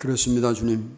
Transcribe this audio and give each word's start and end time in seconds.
그렇습니다, 0.00 0.54
주님. 0.54 0.96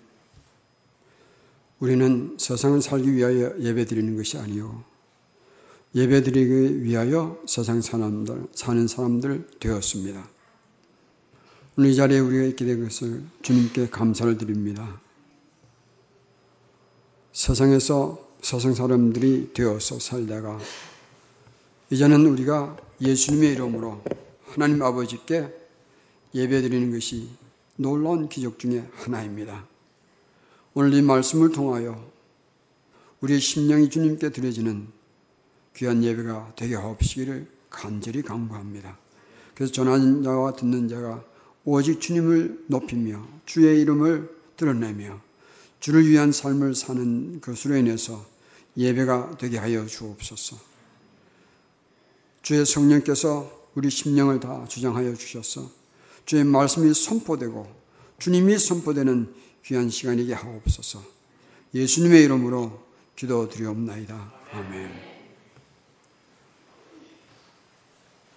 우리는 1.81 2.37
세상을 2.39 2.81
살기 2.81 3.13
위하여 3.13 3.53
예배 3.59 3.87
드리는 3.87 4.17
것이 4.17 4.39
아니요. 4.39 4.85
예배 5.97 6.23
드리기 6.23 6.85
위하여 6.85 7.37
세상 7.45 7.83
사람들, 7.83 8.47
사는 8.53 8.87
사람들 8.87 9.49
되었습니다. 9.59 10.31
오늘 11.77 11.91
이 11.91 11.97
자리에 11.97 12.21
우리가 12.21 12.45
있게 12.45 12.65
된 12.65 12.85
것을 12.85 13.25
주님께 13.43 13.89
감사를 13.89 14.39
드립니다. 14.39 15.01
세상에서 17.33 18.25
세상 18.41 18.73
사람들이 18.73 19.51
되어서 19.53 19.99
살다가 19.99 20.61
이제는 21.91 22.25
우리가 22.27 22.77
예수님의 23.01 23.55
이름으로 23.55 24.01
하나님 24.47 24.81
아버지께 24.81 25.49
예배 26.37 26.63
드리는 26.63 26.93
것이 26.93 27.43
놀라운 27.77 28.29
기적 28.29 28.59
중의 28.59 28.87
하나입니다. 28.93 29.67
오늘 30.75 30.93
이 30.95 31.03
말씀을 31.03 31.53
통하여 31.53 32.11
우리의 33.21 33.41
심령이 33.41 33.89
주님께 33.89 34.31
드려지는 34.31 34.89
귀한 35.77 36.05
예배가 36.05 36.55
되게 36.57 36.75
하옵시기를 36.75 37.47
간절히 37.71 38.23
간구합니다. 38.23 38.99
그래서 39.55 39.73
전하는 39.73 40.23
자와 40.23 40.55
듣는 40.55 40.89
자가 40.89 41.25
오직 41.65 42.01
주님을 42.01 42.65
높이며 42.69 43.27
주의 43.47 43.81
이름을 43.81 44.29
드러내며 44.57 45.21
주를 45.81 46.09
위한 46.09 46.33
삶을 46.33 46.75
사는 46.75 47.41
것으로 47.41 47.77
인해서 47.77 48.25
예배가 48.77 49.37
되게 49.39 49.59
하여 49.59 49.87
주옵소서. 49.87 50.57
주의 52.43 52.67
성령께서 52.67 53.69
우리 53.75 53.89
심령을 53.89 54.41
다 54.41 54.67
주장하여 54.69 55.15
주셔서 55.15 55.71
주의 56.25 56.45
말씀이 56.45 56.93
선포되고 56.95 57.67
주님이 58.19 58.59
선포되는 58.59 59.35
귀한 59.65 59.91
시간이게 59.91 60.35
하옵소서. 60.35 61.03
예수님의 61.75 62.25
이름으로 62.25 62.83
기도드리옵나이다. 63.17 64.33
아멘. 64.53 64.91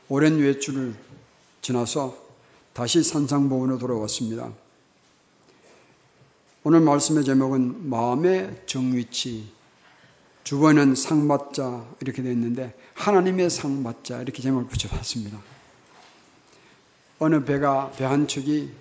오랜 0.08 0.38
외출을 0.38 0.96
지나서 1.62 2.16
다시 2.74 3.04
산상보원으로 3.04 3.80
돌아왔습니다. 3.80 4.54
오늘 6.64 6.82
말씀의 6.82 7.26
제목은 7.26 7.90
마음의 7.90 8.64
정위치. 8.66 9.54
주번은 10.44 10.94
상받자 10.94 11.88
이렇게 12.02 12.22
되어 12.22 12.32
있는데 12.34 12.76
하나님의 12.94 13.50
상받자 13.50 14.22
이렇게 14.22 14.44
제목을 14.44 14.68
붙여봤습니다. 14.68 15.55
어느 17.20 17.44
배가 17.46 17.92
배한 17.92 18.28
척이 18.28 18.72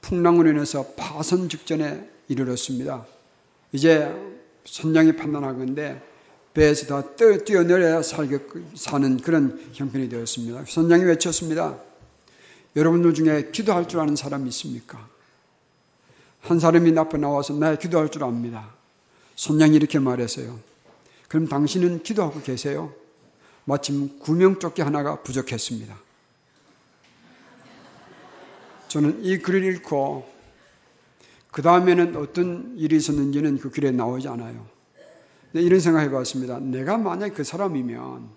풍랑으로 0.00 0.50
인해서 0.50 0.86
파선 0.96 1.48
직전에 1.48 2.08
이르렀습니다. 2.28 3.04
이제 3.72 4.14
선장이 4.64 5.16
판단하건데 5.16 6.02
배에서 6.54 6.86
다 6.86 7.14
뛰어내려야 7.44 8.02
살게 8.02 8.38
사는 8.74 9.18
그런 9.18 9.60
형편이 9.72 10.08
되었습니다. 10.08 10.64
선장이 10.66 11.04
외쳤습니다. 11.04 11.78
여러분들 12.74 13.14
중에 13.14 13.50
기도할 13.52 13.88
줄 13.88 14.00
아는 14.00 14.16
사람이 14.16 14.48
있습니까? 14.48 15.08
한 16.40 16.58
사람이 16.58 16.98
앞에 16.98 17.18
나와서 17.18 17.52
나 17.52 17.76
기도할 17.76 18.08
줄 18.08 18.24
압니다. 18.24 18.74
선장이 19.36 19.76
이렇게 19.76 19.98
말했어요. 19.98 20.58
그럼 21.28 21.48
당신은 21.48 22.02
기도하고 22.02 22.40
계세요? 22.40 22.92
마침 23.64 24.18
구명조끼 24.18 24.82
하나가 24.82 25.22
부족했습니다. 25.22 26.09
저는 28.90 29.24
이 29.24 29.38
글을 29.38 29.64
읽고 29.76 30.28
그 31.52 31.62
다음에는 31.62 32.16
어떤 32.16 32.74
일이 32.76 32.96
있었는지는 32.96 33.58
그 33.58 33.70
글에 33.70 33.92
나오지 33.92 34.26
않아요. 34.26 34.66
이런 35.52 35.78
생각 35.78 36.00
해 36.02 36.10
봤습니다. 36.10 36.58
내가 36.58 36.98
만약 36.98 37.34
그 37.34 37.44
사람이면 37.44 38.28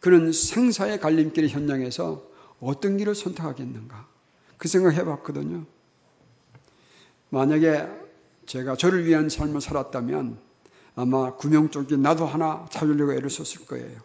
그는 0.00 0.32
생사의 0.32 1.00
갈림길 1.00 1.48
현장에서 1.48 2.22
어떤 2.60 2.98
길을 2.98 3.14
선택하겠는가? 3.14 4.06
그 4.58 4.68
생각 4.68 4.94
해 4.94 5.04
봤거든요. 5.04 5.64
만약에 7.30 7.88
제가 8.44 8.76
저를 8.76 9.06
위한 9.06 9.30
삶을 9.30 9.62
살았다면 9.62 10.38
아마 10.96 11.34
구명조끼 11.34 11.96
나도 11.96 12.26
하나 12.26 12.66
찾으려고 12.70 13.14
애를 13.14 13.30
썼을 13.30 13.66
거예요. 13.66 14.00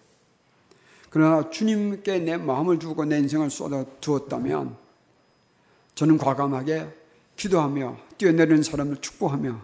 그러나 1.10 1.50
주님께 1.50 2.20
내 2.20 2.38
마음을 2.38 2.80
두고 2.80 3.04
내 3.04 3.20
인생을 3.20 3.50
쏟아 3.50 3.84
두었다면 4.00 4.91
저는 6.02 6.18
과감하게 6.18 6.88
기도하며 7.36 7.96
뛰어내리는 8.18 8.64
사람을 8.64 9.02
축복하며 9.02 9.62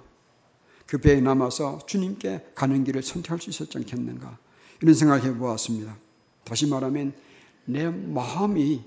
그 0.85 0.99
배에 0.99 1.19
남아서 1.19 1.79
주님께 1.87 2.49
가는 2.53 2.83
길을 2.83 3.01
선택할 3.01 3.41
수 3.41 3.49
있었지 3.49 3.75
않겠는가 3.79 4.37
이런 4.83 4.93
생각을 4.93 5.23
해보았습니다. 5.23 5.97
다시 6.43 6.67
말하면 6.67 7.13
내 7.65 7.89
마음이 7.89 8.83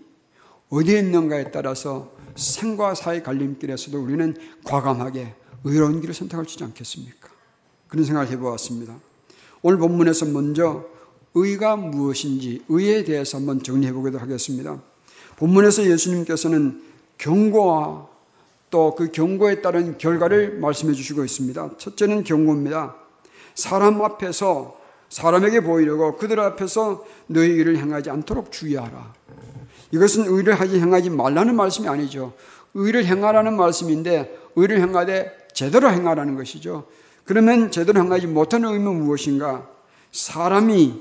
어디에 0.68 1.00
있는가에 1.00 1.50
따라서 1.50 2.12
생과 2.36 2.94
사의 2.94 3.24
갈림길에서도 3.24 4.00
우리는 4.00 4.36
과감하게 4.62 5.34
의로운 5.64 6.00
길을 6.00 6.14
선택할 6.14 6.46
수 6.46 6.54
있지 6.54 6.62
않겠습니까? 6.62 7.30
그런 7.88 8.04
생각을 8.04 8.30
해보았습니다. 8.30 8.96
오늘 9.62 9.78
본문에서 9.78 10.26
먼저 10.26 10.86
의가 11.34 11.74
무엇인지 11.74 12.66
의에 12.68 13.02
대해서 13.02 13.38
한번 13.38 13.60
정리해 13.60 13.92
보기도 13.92 14.20
하겠습니다. 14.20 14.80
본문에서 15.38 15.90
예수님께서는 15.90 16.90
경고와 17.20 18.08
또 18.70 18.94
그 18.97 19.10
경고에 19.10 19.62
따른 19.62 19.98
결과를 19.98 20.58
말씀해 20.58 20.94
주시고 20.94 21.25
있습니다. 21.25 21.70
첫째는 21.76 22.25
경고입니다. 22.25 22.97
사람 23.54 24.00
앞에서 24.00 24.78
사람에게 25.08 25.60
보이려고 25.60 26.16
그들 26.16 26.38
앞에서 26.38 27.04
너희 27.26 27.48
일을 27.48 27.78
행하지 27.78 28.10
않도록 28.10 28.53
주의하라. 28.53 29.12
이것은 29.91 30.26
의를 30.26 30.54
하지 30.54 30.78
행하지 30.78 31.10
말라는 31.10 31.56
말씀이 31.56 31.88
아니죠. 31.88 32.32
의를 32.75 33.04
행하라는 33.04 33.56
말씀인데 33.56 34.38
의를 34.54 34.80
행하되 34.80 35.36
제대로 35.53 35.91
행하라는 35.91 36.36
것이죠. 36.36 36.86
그러면 37.25 37.72
제대로 37.72 38.00
행하지 38.00 38.28
못하는 38.28 38.72
의미는 38.72 39.03
무엇인가? 39.03 39.69
사람이 40.12 41.00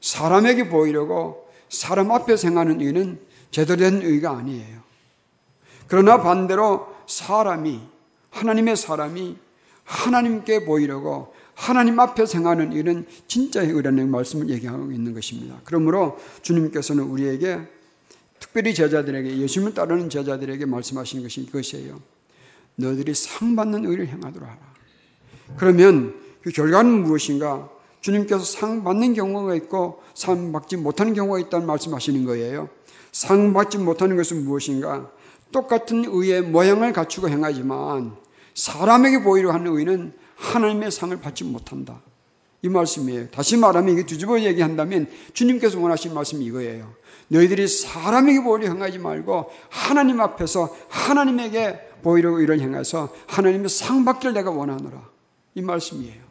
사람에게 0.00 0.68
보이려고 0.68 1.48
사람 1.68 2.12
앞에서 2.12 2.48
행하는 2.48 2.80
의는 2.80 3.18
제대로 3.50 3.80
된 3.80 4.02
의가 4.02 4.30
아니에요. 4.30 4.89
그러나 5.90 6.22
반대로 6.22 6.86
사람이 7.06 7.80
하나님의 8.30 8.76
사람이 8.76 9.36
하나님께 9.84 10.64
보이려고 10.64 11.34
하나님 11.54 11.98
앞에 11.98 12.26
생하는 12.26 12.72
일은 12.72 13.06
진짜의 13.26 13.70
의라는 13.70 14.08
말씀을 14.08 14.48
얘기하고 14.50 14.92
있는 14.92 15.14
것입니다. 15.14 15.60
그러므로 15.64 16.16
주님께서는 16.42 17.02
우리에게 17.02 17.58
특별히 18.38 18.72
제자들에게 18.72 19.38
예수님을 19.38 19.74
따르는 19.74 20.10
제자들에게 20.10 20.64
말씀하시는 20.64 21.24
것이 21.24 21.42
이것이에요. 21.42 22.00
너희들이 22.76 23.12
상 23.12 23.56
받는 23.56 23.84
의를 23.84 24.06
행하도록 24.06 24.48
하라. 24.48 24.58
그러면 25.56 26.14
그 26.42 26.50
결과는 26.50 27.02
무엇인가? 27.02 27.68
주님께서 28.00 28.44
상 28.44 28.84
받는 28.84 29.14
경우가 29.14 29.56
있고 29.56 30.02
상 30.14 30.52
받지 30.52 30.76
못하는 30.76 31.14
경우가 31.14 31.40
있다는 31.40 31.66
말씀하시는 31.66 32.24
거예요. 32.26 32.70
상 33.10 33.52
받지 33.52 33.76
못하는 33.76 34.16
것은 34.16 34.44
무엇인가? 34.44 35.10
똑같은 35.52 36.04
의의 36.06 36.42
모양을 36.42 36.92
갖추고 36.92 37.28
행하지만 37.28 38.16
사람에게 38.54 39.22
보이려 39.22 39.52
하는 39.52 39.76
의는 39.76 40.12
하나님의 40.36 40.90
상을 40.90 41.18
받지 41.20 41.44
못한다. 41.44 42.00
이 42.62 42.68
말씀이에요. 42.68 43.30
다시 43.30 43.56
말하면 43.56 43.94
이게 43.94 44.04
뒤집어 44.04 44.38
얘기한다면 44.40 45.08
주님께서 45.32 45.80
원하신 45.80 46.14
말씀이 46.14 46.44
이거예요. 46.44 46.92
너희들이 47.28 47.68
사람에게 47.68 48.42
보이려 48.42 48.68
행하지 48.68 48.98
말고 48.98 49.50
하나님 49.70 50.20
앞에서 50.20 50.74
하나님에게 50.88 51.78
보이려고 52.02 52.40
이를 52.40 52.60
행해서 52.60 53.14
하나님의 53.28 53.68
상 53.68 54.04
받기를 54.04 54.34
내가 54.34 54.50
원하노라. 54.50 55.08
이 55.54 55.62
말씀이에요. 55.62 56.30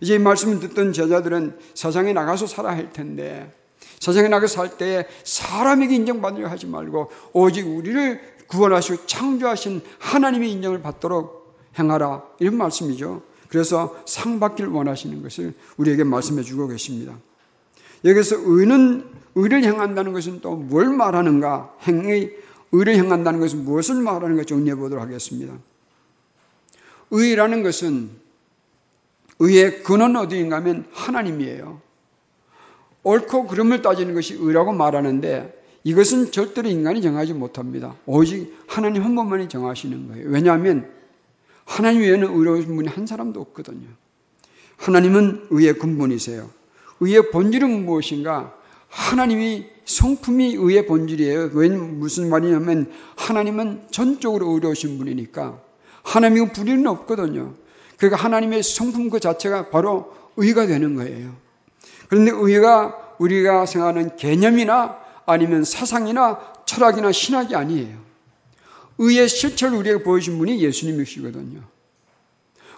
이제 0.00 0.14
이 0.14 0.18
말씀을 0.18 0.60
듣던 0.60 0.92
제자들은 0.92 1.58
세상에 1.74 2.12
나가서 2.12 2.46
살아야 2.46 2.76
할 2.76 2.92
텐데 2.92 3.52
세상에 4.00 4.28
나가서 4.28 4.54
살 4.54 4.78
때에 4.78 5.06
사람에게 5.24 5.94
인정받으려 5.94 6.48
하지 6.48 6.66
말고 6.66 7.10
오직 7.32 7.66
우리를 7.66 8.20
구원하시고 8.46 9.06
창조하신 9.06 9.82
하나님의 9.98 10.50
인정을 10.52 10.82
받도록 10.82 11.56
행하라. 11.78 12.24
이런 12.40 12.56
말씀이죠. 12.56 13.22
그래서 13.48 13.96
상 14.06 14.40
받기를 14.40 14.70
원하시는 14.70 15.22
것을 15.22 15.54
우리에게 15.76 16.04
말씀해 16.04 16.42
주고 16.42 16.68
계십니다. 16.68 17.16
여기서 18.04 18.36
의는 18.38 19.04
의를 19.34 19.64
행한다는 19.64 20.12
것은 20.12 20.40
또 20.40 20.56
뭘 20.56 20.88
말하는가? 20.88 21.74
행의 21.82 22.36
의를 22.72 22.94
행한다는 22.94 23.40
것은 23.40 23.64
무엇을 23.64 23.96
말하는가 23.96 24.44
정리해 24.44 24.76
보도록 24.76 25.02
하겠습니다. 25.02 25.54
의라는 27.10 27.62
것은 27.62 28.10
의의 29.38 29.82
근원 29.82 30.16
어디인가 30.16 30.56
하면 30.56 30.86
하나님이에요. 30.92 31.80
옳고 33.08 33.46
그름을 33.46 33.80
따지는 33.80 34.14
것이 34.14 34.36
의라고 34.38 34.72
말하는데 34.72 35.54
이것은 35.84 36.30
절대로 36.30 36.68
인간이 36.68 37.00
정하지 37.00 37.32
못합니다. 37.32 37.94
오직 38.04 38.54
하나님 38.66 39.02
한 39.02 39.14
번만이 39.14 39.48
정하시는 39.48 40.08
거예요. 40.08 40.28
왜냐하면 40.28 40.90
하나님 41.64 42.02
외에는 42.02 42.36
의로우신 42.36 42.76
분이 42.76 42.88
한 42.88 43.06
사람도 43.06 43.40
없거든요. 43.40 43.86
하나님은 44.76 45.46
의의 45.50 45.78
근본이세요. 45.78 46.50
의의 47.00 47.30
본질은 47.30 47.86
무엇인가? 47.86 48.54
하나님이 48.88 49.66
성품이 49.84 50.56
의의 50.56 50.86
본질이에요. 50.86 51.50
왜 51.54 51.68
무슨 51.70 52.28
말이냐면 52.28 52.90
하나님은 53.16 53.86
전적으로 53.90 54.50
의로우신 54.52 54.98
분이니까 54.98 55.60
하나님은 56.02 56.52
불의는 56.52 56.86
없거든요. 56.86 57.54
그러니까 57.96 58.22
하나님의 58.22 58.62
성품 58.62 59.08
그 59.08 59.20
자체가 59.20 59.70
바로 59.70 60.14
의가 60.36 60.66
되는 60.66 60.94
거예요. 60.94 61.47
그런데 62.08 62.32
의가 62.34 63.14
우리가 63.18 63.66
생각하는 63.66 64.16
개념이나 64.16 64.98
아니면 65.26 65.64
사상이나 65.64 66.40
철학이나 66.64 67.12
신학이 67.12 67.54
아니에요. 67.54 67.98
의의 68.98 69.28
실체를 69.28 69.76
우리에게 69.78 70.02
보여준 70.02 70.38
분이 70.38 70.60
예수님이시거든요. 70.60 71.60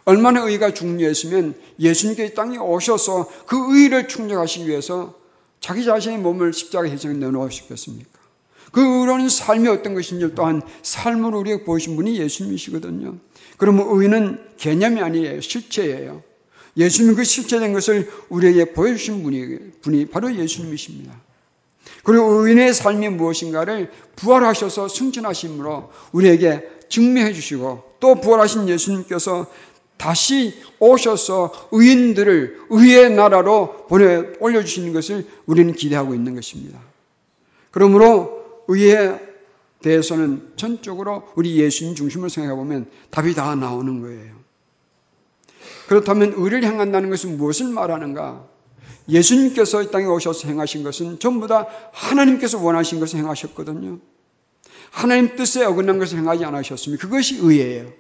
얼마나 0.05 0.43
의가 0.43 0.75
중요했으면 0.75 1.55
예수님께 1.79 2.35
땅에 2.35 2.59
오셔서 2.59 3.29
그 3.47 3.77
의를 3.77 4.09
충족하시기 4.09 4.67
위해서 4.67 5.15
자기 5.61 5.85
자신의 5.85 6.19
몸을 6.19 6.53
십자가에 6.53 6.91
희생해 6.91 7.17
내놓으셨겠습니까? 7.19 8.21
그 8.73 8.81
의로운 8.81 9.29
삶이 9.29 9.69
어떤 9.69 9.95
것인지 9.95 10.35
또한 10.35 10.63
삶을 10.83 11.35
우리에게 11.35 11.65
보이신 11.65 11.97
분이 11.97 12.19
예수님이시거든요. 12.19 13.17
그러면 13.57 13.87
의는 13.91 14.41
개념이 14.57 15.01
아니에요. 15.01 15.41
실체예요. 15.41 16.23
예수님 16.77 17.15
그 17.15 17.25
실체된 17.25 17.73
것을 17.73 18.11
우리에게 18.29 18.73
보여주신 18.73 19.23
분이, 19.23 19.59
분이 19.83 20.07
바로 20.07 20.35
예수님이십니다. 20.35 21.13
그리고 22.05 22.45
의인의 22.45 22.73
삶이 22.75 23.09
무엇인가를 23.11 23.91
부활하셔서 24.17 24.89
승천하심으로 24.89 25.91
우리에게 26.13 26.69
증명해 26.89 27.33
주시고 27.33 27.97
또 28.01 28.21
부활하신 28.21 28.69
예수님께서 28.69 29.47
다시 29.97 30.55
오셔서 30.79 31.69
의인들을 31.73 32.59
의의 32.71 33.11
나라로 33.11 33.87
보내 33.87 34.23
올려주시는 34.41 34.95
것을 34.95 35.27
우리는 35.45 35.75
기대하고 35.75 36.15
있는 36.15 36.35
것입니다. 36.35 36.81
그러므로 37.71 38.65
의에 38.69 39.19
대해서는 39.83 40.53
전적으로 40.57 41.29
우리 41.35 41.57
예수님 41.57 41.95
중심으로 41.95 42.31
생각해 42.31 42.57
보면 42.57 42.87
답이 43.11 43.35
다 43.35 43.55
나오는 43.55 44.01
거예요. 44.01 44.40
그렇다면 45.91 46.35
의를 46.37 46.63
향한다는 46.63 47.11
것은 47.11 47.37
무엇을 47.37 47.67
말하는가? 47.67 48.47
예수님께서 49.09 49.83
이 49.83 49.91
땅에 49.91 50.07
오셔서 50.07 50.47
행하신 50.47 50.85
것은 50.85 51.19
전부 51.19 51.49
다 51.49 51.67
하나님께서 51.93 52.63
원하신 52.63 53.01
것을 53.01 53.19
행하셨거든요. 53.19 53.99
하나님 54.93 55.35
뜻에 55.35 55.65
어긋난 55.65 55.99
것을 55.99 56.19
행하지 56.19 56.45
않으셨습니다. 56.45 57.05
그것이 57.05 57.41
의예요. 57.41 57.93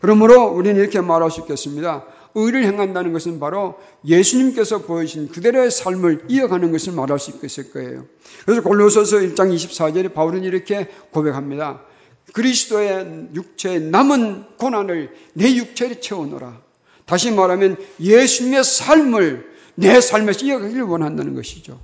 그러므로 0.00 0.46
우리는 0.46 0.80
이렇게 0.80 1.00
말할 1.00 1.30
수 1.30 1.42
있겠습니다. 1.42 2.04
의를 2.34 2.64
행한다는 2.64 3.12
것은 3.12 3.38
바로 3.38 3.78
예수님께서 4.04 4.78
보여주신 4.78 5.28
그대로의 5.28 5.70
삶을 5.70 6.24
이어가는 6.26 6.72
것을 6.72 6.94
말할 6.94 7.20
수 7.20 7.30
있을 7.44 7.70
거예요. 7.70 8.06
그래서 8.44 8.60
골로새서 8.60 9.18
1장 9.18 9.54
24절에 9.54 10.14
바울은 10.14 10.42
이렇게 10.42 10.88
고백합니다. 11.12 11.84
그리스도의 12.32 13.28
육체의 13.34 13.82
남은 13.82 14.56
고난을 14.56 15.14
내 15.34 15.54
육체에 15.54 16.00
채워놓라. 16.00 16.71
다시 17.12 17.30
말하면 17.30 17.76
예수님의 18.00 18.64
삶을 18.64 19.46
내 19.74 20.00
삶에서 20.00 20.46
이어가기를 20.46 20.84
원한다는 20.84 21.34
것이죠. 21.34 21.78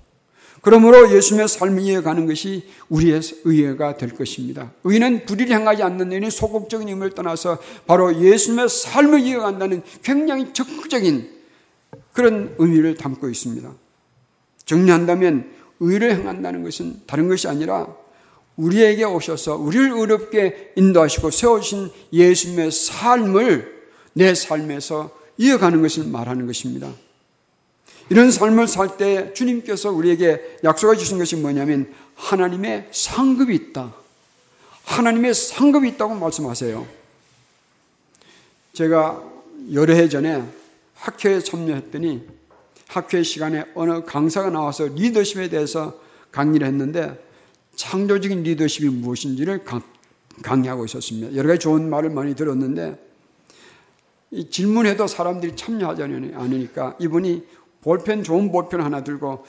그러므로 0.63 1.15
예수님의 1.15 1.49
삶을 1.49 1.83
이어가는 1.83 2.25
것이 2.27 2.65
우리의 2.89 3.21
의회가 3.45 3.99
될 3.99 4.15
것입니다. 4.15 4.73
의는 4.85 5.27
불의를 5.27 5.55
향하지 5.55 5.83
않는 5.83 6.13
의는 6.13 6.31
소극적인 6.31 6.89
힘을 6.89 7.11
떠나서 7.11 7.59
바로 7.87 8.19
예수님의 8.19 8.71
삶을 8.71 9.21
이어간다는 9.21 9.83
굉장히 10.03 10.55
적극적인 10.55 11.31
그런 12.15 12.55
의미를 12.57 12.95
담고 12.95 13.29
있습니다. 13.29 13.71
정리한다면 14.65 15.51
의를 15.81 16.17
행한다는 16.17 16.63
것은 16.65 17.03
다른 17.07 17.29
것이 17.29 17.49
아니라 17.49 17.87
우리에게 18.57 19.05
오셔서 19.05 19.57
우리를 19.57 19.91
의롭게 19.91 20.73
인도하시고 20.77 21.31
세우신 21.31 21.91
예수님의 22.15 22.73
삶을 22.73 23.78
내 24.19 24.35
삶에서 24.35 25.17
이어가는 25.39 25.81
것을 25.81 26.05
말하는 26.07 26.49
것입니다. 26.49 26.93
이런 28.11 28.33
삶을 28.33 28.67
살 28.67 28.97
때 28.97 29.33
주님께서 29.33 29.93
우리에게 29.93 30.59
약속해 30.65 30.97
주신 30.97 31.19
것이 31.19 31.37
뭐냐면 31.37 31.95
하나님의 32.17 32.89
상급이 32.91 33.55
있다. 33.55 33.95
하나님의 34.85 35.35
상급이 35.35 35.89
있다고 35.91 36.17
말씀하세요. 36.17 36.85
제가 38.73 39.23
여러 39.73 39.95
해 39.95 40.09
전에 40.09 40.43
학회에 40.95 41.41
참여했더니 41.41 42.27
학회 42.89 43.23
시간에 43.23 43.67
어느 43.77 44.05
강사가 44.05 44.51
나와서 44.51 44.89
리더십에 44.89 45.49
대해서 45.49 46.01
강의를 46.33 46.67
했는데 46.67 47.23
창조적인 47.77 48.43
리더십이 48.43 48.89
무엇인지를 48.89 49.65
강의하고 50.43 50.87
있었습니다. 50.87 51.37
여러 51.37 51.49
가지 51.49 51.61
좋은 51.61 51.89
말을 51.89 52.11
많이 52.11 52.35
들었는데 52.35 53.08
질문해도 54.51 55.07
사람들이 55.07 55.57
참여하지 55.57 56.03
않으니까 56.03 56.97
이분이 57.01 57.47
볼펜 57.83 58.23
좋은 58.23 58.53
볼펜 58.53 58.81
하나 58.81 59.03
들고 59.03 59.45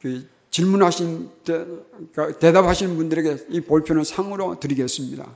그 0.00 0.26
질문하신 0.50 1.30
그러니까 1.44 2.38
대답하시는 2.38 2.96
분들에게 2.96 3.46
이 3.50 3.60
볼펜을 3.60 4.04
상으로 4.04 4.60
드리겠습니다. 4.60 5.28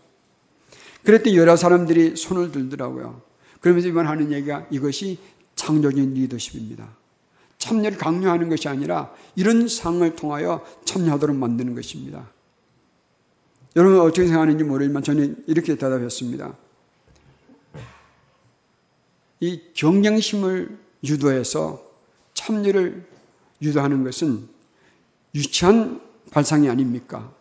그랬더니 1.04 1.36
여러 1.36 1.56
사람들이 1.56 2.16
손을 2.16 2.52
들더라고요. 2.52 3.20
그러면서 3.60 3.88
이번 3.88 4.06
하는 4.06 4.32
얘기가 4.32 4.66
이것이 4.70 5.18
창조적인 5.56 6.14
리더십입니다. 6.14 6.88
참여를 7.58 7.98
강요하는 7.98 8.48
것이 8.48 8.68
아니라 8.68 9.12
이런 9.36 9.68
상을 9.68 10.08
통하여 10.16 10.64
참여하도록 10.84 11.36
만드는 11.36 11.74
것입니다. 11.74 12.28
여러분 13.76 14.00
어떻게 14.00 14.24
생각하는지 14.24 14.64
모르지만 14.64 15.02
저는 15.02 15.44
이렇게 15.46 15.76
대답했습니다. 15.76 16.56
이 19.42 19.60
경쟁심을 19.74 20.78
유도해서 21.02 21.82
참여를 22.32 23.04
유도하는 23.60 24.04
것은 24.04 24.48
유치한 25.34 26.00
발상이 26.30 26.70
아닙니까? 26.70 27.34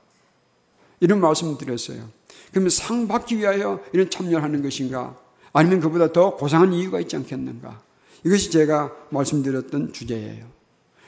이런 1.00 1.22
말씀을 1.22 1.60
드렸어요. 1.60 2.10
그러면 2.50 2.72
상 2.72 3.08
받기 3.08 3.38
위하여 3.38 3.80
이런 3.94 4.10
참여를 4.10 4.42
하는 4.42 4.64
것인가? 4.64 5.16
아니면 5.54 5.80
그보다 5.80 6.12
더 6.12 6.36
고상한 6.36 6.74
이유가 6.74 7.00
있지 7.00 7.16
않겠는가? 7.18 7.80
이것이 8.26 8.50
제가 8.50 8.92
말씀드렸던 9.12 9.94
주제예요. 9.94 10.48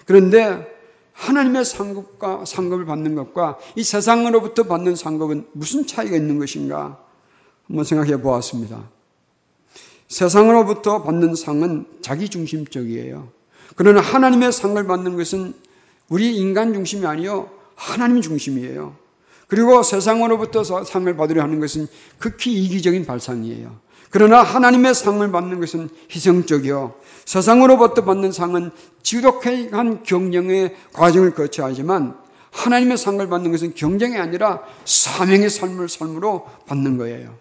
그런데 0.06 0.64
하나님의 1.14 1.66
상급과 1.66 2.46
상급을 2.46 2.86
받는 2.86 3.16
것과 3.16 3.58
이 3.76 3.84
세상으로부터 3.84 4.66
받는 4.66 4.96
상급은 4.96 5.48
무슨 5.54 5.88
차이가 5.88 6.16
있는 6.16 6.38
것인가? 6.38 7.04
한번 7.66 7.84
생각해 7.84 8.22
보았습니다. 8.22 8.92
세상으로부터 10.14 11.02
받는 11.02 11.34
상은 11.34 11.86
자기중심적이에요. 12.02 13.30
그러나 13.76 14.00
하나님의 14.00 14.52
상을 14.52 14.82
받는 14.86 15.18
것은 15.18 15.56
우리 16.08 16.38
인간 16.38 16.76
중심이 16.76 17.08
아니요 17.08 17.50
하나님 17.74 18.22
중심이에요. 18.22 18.96
그리고 19.48 19.82
세상으로부터 19.82 20.64
상을 20.64 21.18
받으려 21.18 21.42
하는 21.42 21.60
것은 21.60 21.88
극히 22.20 22.54
이기적인 22.64 23.08
발상이에요. 23.08 23.76
그러나 24.12 24.44
하나님의 24.44 24.94
상을 24.94 25.32
받는 25.32 25.60
것은 25.60 25.90
희생적이요. 26.12 26.94
세상으로부터 27.26 28.06
받는 28.06 28.32
상은 28.32 28.70
지독한 29.02 30.04
경쟁의 30.04 30.76
과정을 30.94 31.34
거쳐야 31.34 31.68
하지만 31.68 32.16
하나님의 32.52 32.98
상을 33.00 33.28
받는 33.28 33.52
것은 33.52 33.74
경쟁이 33.74 34.18
아니라 34.18 34.62
사명의 34.86 35.50
삶을 35.50 35.90
삶으로 35.90 36.48
받는 36.68 37.00
거예요. 37.00 37.36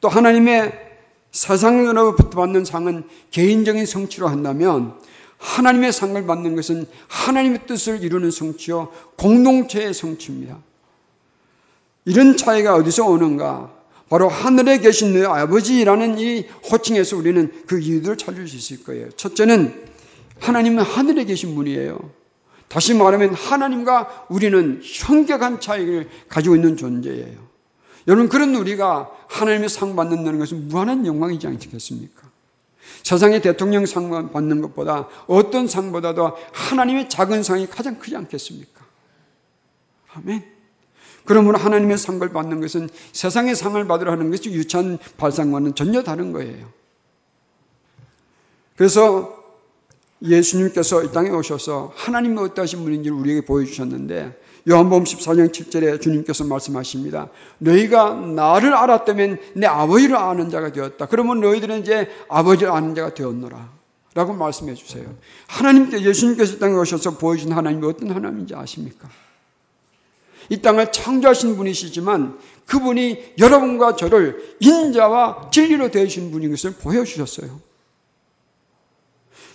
또 0.00 0.08
하나님의 0.08 0.89
세상으로부터 1.32 2.30
받는 2.30 2.64
상은 2.64 3.04
개인적인 3.30 3.86
성취로 3.86 4.28
한다면 4.28 4.94
하나님의 5.38 5.92
상을 5.92 6.26
받는 6.26 6.54
것은 6.56 6.86
하나님의 7.08 7.66
뜻을 7.66 8.02
이루는 8.02 8.30
성취요, 8.30 8.92
공동체의 9.16 9.94
성취입니다. 9.94 10.58
이런 12.04 12.36
차이가 12.36 12.74
어디서 12.74 13.06
오는가? 13.06 13.72
바로 14.08 14.28
하늘에 14.28 14.78
계신 14.78 15.14
내 15.14 15.24
아버지라는 15.24 16.18
이 16.18 16.46
호칭에서 16.70 17.16
우리는 17.16 17.52
그 17.66 17.78
이유들을 17.78 18.16
찾을 18.18 18.48
수 18.48 18.56
있을 18.56 18.84
거예요. 18.84 19.08
첫째는 19.10 19.88
하나님은 20.40 20.82
하늘에 20.82 21.24
계신 21.24 21.54
분이에요. 21.54 21.98
다시 22.68 22.94
말하면 22.94 23.34
하나님과 23.34 24.26
우리는 24.28 24.80
현격한 24.82 25.60
차이를 25.60 26.08
가지고 26.28 26.56
있는 26.56 26.76
존재예요. 26.76 27.49
여러분, 28.06 28.28
그런 28.28 28.54
우리가 28.54 29.10
하나님의 29.28 29.68
상 29.68 29.96
받는다는 29.96 30.38
것은 30.38 30.68
무한한 30.68 31.06
영광이지 31.06 31.46
않겠습니까? 31.46 32.30
세상의 33.02 33.42
대통령 33.42 33.86
상 33.86 34.30
받는 34.32 34.60
것보다 34.60 35.08
어떤 35.26 35.68
상보다도 35.68 36.36
하나님의 36.52 37.08
작은 37.08 37.42
상이 37.42 37.66
가장 37.66 37.98
크지 37.98 38.16
않겠습니까? 38.16 38.84
아멘. 40.14 40.44
그러므로 41.24 41.58
하나님의 41.58 41.98
상을 41.98 42.26
받는 42.28 42.60
것은 42.60 42.88
세상의 43.12 43.54
상을 43.54 43.82
받으러 43.86 44.12
하는 44.12 44.30
것이 44.30 44.50
유치한 44.50 44.98
발상과는 45.16 45.74
전혀 45.74 46.02
다른 46.02 46.32
거예요. 46.32 46.66
그래서 48.76 49.38
예수님께서 50.22 51.04
이 51.04 51.12
땅에 51.12 51.30
오셔서 51.30 51.92
하나님의 51.94 52.44
어떠하신 52.44 52.82
분인지를 52.82 53.16
우리에게 53.16 53.40
보여주셨는데 53.42 54.38
요한복음 54.68 55.04
14장 55.04 55.52
7절에 55.52 56.00
주님께서 56.00 56.44
말씀하십니다. 56.44 57.28
너희가 57.58 58.14
나를 58.14 58.74
알았다면 58.74 59.38
내 59.54 59.66
아버지를 59.66 60.16
아는 60.16 60.50
자가 60.50 60.72
되었다. 60.72 61.06
그러면 61.06 61.40
너희들은 61.40 61.80
이제 61.80 62.08
아버지를 62.28 62.72
아는 62.72 62.94
자가 62.94 63.14
되었노라. 63.14 63.80
라고 64.14 64.32
말씀해 64.32 64.74
주세요. 64.74 65.06
하나님께 65.46 66.02
예수님께서 66.02 66.54
이 66.54 66.58
땅에 66.58 66.74
오셔서 66.74 67.16
보여준 67.18 67.52
하나님이 67.52 67.86
어떤 67.86 68.10
하나님인지 68.10 68.56
아십니까? 68.56 69.08
이 70.48 70.60
땅을 70.60 70.90
창조하신 70.90 71.56
분이시지만 71.56 72.38
그분이 72.66 73.34
여러분과 73.38 73.94
저를 73.94 74.56
인자와 74.58 75.50
진리로 75.52 75.92
되어주신 75.92 76.32
분인 76.32 76.50
것을 76.50 76.72
보여주셨어요. 76.72 77.60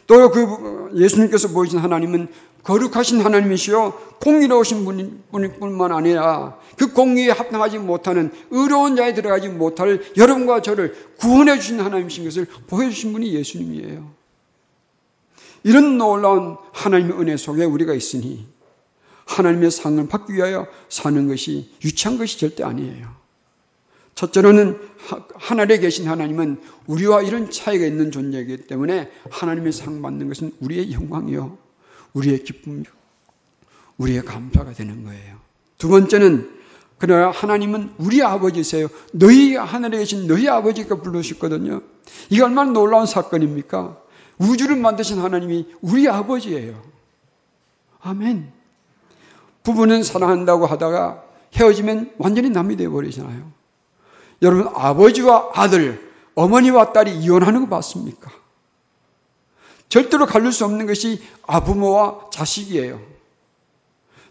또 0.07 0.29
그 0.29 0.91
예수님께서 0.95 1.49
보여준 1.49 1.79
하나님은 1.79 2.27
거룩하신 2.63 3.21
하나님이시요 3.21 3.93
공의로우신 4.21 4.85
분뿐만 5.31 5.91
아니라 5.91 6.57
그 6.77 6.93
공의에 6.93 7.29
합당하지 7.29 7.77
못하는 7.77 8.31
의로운 8.49 8.95
자에 8.95 9.13
들어가지 9.13 9.49
못할 9.49 10.01
여러분과 10.17 10.61
저를 10.61 10.95
구원해 11.17 11.59
주신 11.59 11.79
하나님이신 11.79 12.23
것을 12.23 12.47
보여주신 12.67 13.13
분이 13.13 13.33
예수님이에요. 13.33 14.11
이런 15.63 15.97
놀라운 15.97 16.57
하나님의 16.73 17.19
은혜 17.19 17.37
속에 17.37 17.65
우리가 17.65 17.93
있으니 17.93 18.47
하나님의 19.25 19.71
상을 19.71 20.07
받기 20.07 20.33
위하여 20.33 20.67
사는 20.89 21.27
것이 21.27 21.71
유치한 21.83 22.17
것이 22.17 22.39
절대 22.39 22.63
아니에요. 22.63 23.24
첫째로는 24.15 24.79
하늘에 25.35 25.77
계신 25.79 26.07
하나님은 26.07 26.61
우리와 26.87 27.21
이런 27.21 27.51
차이가 27.51 27.85
있는 27.85 28.11
존재이기 28.11 28.67
때문에 28.67 29.11
하나님의 29.29 29.73
상 29.73 30.01
받는 30.01 30.29
것은 30.29 30.53
우리의 30.61 30.93
영광이요. 30.93 31.57
우리의 32.13 32.43
기쁨이요. 32.43 32.85
우리의 33.97 34.23
감사가 34.23 34.71
되는 34.71 35.03
거예요. 35.03 35.37
두 35.77 35.89
번째는 35.89 36.55
그러나 36.97 37.29
하나님은 37.29 37.93
우리 37.97 38.23
아버지세요. 38.23 38.87
너희 39.11 39.55
하늘에 39.55 39.97
계신 39.97 40.27
너희 40.27 40.47
아버지가 40.47 41.01
부르셨거든요. 41.01 41.81
이게 42.29 42.41
얼마나 42.41 42.71
놀라운 42.71 43.05
사건입니까? 43.05 44.01
우주를 44.37 44.77
만드신 44.77 45.19
하나님이 45.19 45.67
우리 45.81 46.07
아버지예요. 46.07 46.81
아멘. 48.01 48.51
부부는 49.63 50.03
사랑한다고 50.03 50.65
하다가 50.65 51.23
헤어지면 51.55 52.13
완전히 52.17 52.49
남이 52.49 52.77
되어버리잖아요. 52.77 53.54
여러분, 54.41 54.69
아버지와 54.73 55.51
아들, 55.53 56.11
어머니와 56.35 56.93
딸이 56.93 57.17
이혼하는 57.19 57.61
거 57.61 57.67
봤습니까? 57.67 58.31
절대로 59.89 60.25
갈릴 60.25 60.51
수 60.51 60.65
없는 60.65 60.87
것이 60.87 61.21
아부모와 61.47 62.29
자식이에요. 62.31 62.99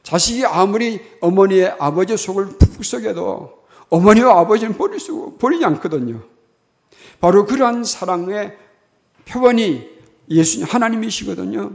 자식이 0.02 0.44
아무리 0.44 1.00
어머니의 1.20 1.76
아버지의 1.78 2.18
속을 2.18 2.58
푹푹 2.58 2.84
썩여도 2.84 3.64
어머니와 3.88 4.38
아버지는 4.40 4.76
버릴 4.76 5.00
수, 5.00 5.36
버리지 5.38 5.64
않거든요. 5.64 6.22
바로 7.20 7.46
그러한 7.46 7.84
사랑의 7.84 8.56
표본이 9.24 9.88
예수님, 10.28 10.66
하나님이시거든요. 10.66 11.72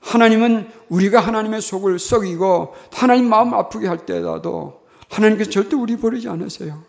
하나님은 0.00 0.70
우리가 0.88 1.20
하나님의 1.20 1.60
속을 1.60 1.98
썩이고 1.98 2.74
하나님 2.92 3.28
마음 3.28 3.52
아프게 3.54 3.86
할 3.88 4.06
때라도 4.06 4.80
하나님께서 5.10 5.50
절대 5.50 5.76
우리 5.76 5.96
버리지 5.96 6.28
않으세요. 6.28 6.82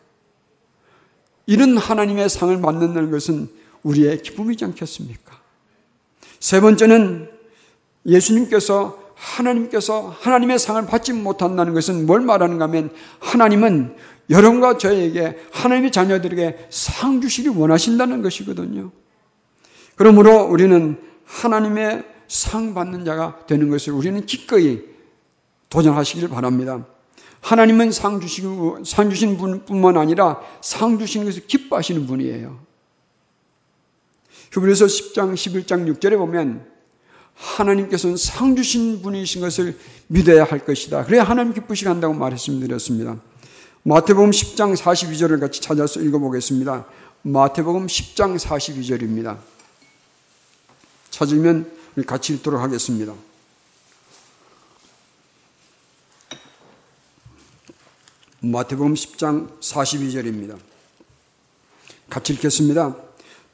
이런 1.48 1.78
하나님의 1.78 2.30
상을 2.30 2.62
받는다는 2.62 3.10
것은 3.10 3.50
우리의 3.84 4.22
기쁨이지 4.22 4.66
않겠습니까? 4.66 5.40
세 6.40 6.60
번째는 6.62 7.30
예수님께서 8.06 9.00
하나님께서 9.16 10.16
하나님의 10.20 10.60
상을 10.60 10.86
받지 10.86 11.14
못한다는 11.14 11.74
것은 11.74 12.06
뭘 12.06 12.22
말하는가 12.22 12.66
하면 12.66 12.92
하나님은 13.20 13.96
여러분과 14.30 14.78
저에게 14.78 15.38
하나님의 15.52 15.92
자녀들에게 15.92 16.68
상 16.70 17.22
주시기 17.22 17.48
원하신다는 17.48 18.22
것이거든요. 18.22 18.92
그러므로 19.96 20.44
우리는 20.44 21.02
하나님의 21.26 22.04
상 22.28 22.74
받는 22.74 23.06
자가 23.06 23.46
되는 23.48 23.70
것을 23.70 23.94
우리는 23.94 24.26
기꺼이 24.26 24.82
도전하시기를 25.70 26.30
바랍니다. 26.30 26.86
하나님은 27.42 27.92
상 27.92 28.20
주시고, 28.20 28.84
상 28.84 29.10
주신 29.10 29.38
분뿐만 29.38 29.98
아니라 29.98 30.42
상 30.62 31.00
주시는 31.00 31.26
것을 31.26 31.48
기뻐하시는 31.48 32.08
분이에요. 32.08 32.60
히브리서 34.54 34.86
10장, 34.86 35.34
11장, 35.34 35.94
6절에 35.94 36.18
보면 36.18 36.66
하나님께서는 37.36 38.18
상 38.18 38.56
주신 38.56 39.02
분이신 39.02 39.42
것을 39.42 39.78
믿어야 40.08 40.44
할 40.44 40.66
것이다. 40.66 41.06
그래야 41.06 41.24
하나님 41.24 41.54
기쁘시게 41.54 41.90
한다고 41.90 42.14
말씀드렸습니다. 42.14 43.20
마태복음 43.84 44.32
10장 44.32 44.76
42절을 44.76 45.40
같이 45.40 45.62
찾아서 45.62 46.02
읽어보겠습니다. 46.02 46.86
마태복음 47.22 47.88
10장 47.88 48.38
42절입니다. 48.40 49.38
찾으면 51.10 51.72
같이 52.06 52.34
읽도록 52.34 52.62
하겠습니다. 52.62 53.14
마태복음 58.42 58.94
10장 58.94 59.60
42절입니다. 59.60 60.58
같이 62.10 62.34
읽겠습니다. 62.34 62.96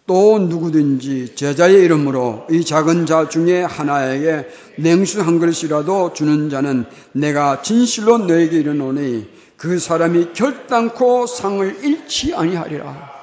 또 0.06 0.38
누구든지 0.38 1.36
제자의 1.36 1.84
이름으로 1.86 2.46
이 2.52 2.66
작은 2.66 3.06
자 3.06 3.30
중에 3.30 3.64
하나에게 3.64 4.48
냉수 4.78 5.22
한 5.22 5.40
그릇이라도 5.40 6.14
주는 6.14 6.50
자는 6.50 6.86
내가 7.14 7.62
진실로 7.62 8.18
너에게 8.18 8.58
이르노니 8.60 9.30
그 9.56 9.80
사람이 9.80 10.34
결단코 10.34 11.26
상을 11.26 11.86
잃지 11.86 12.34
아니하리라. 12.36 13.14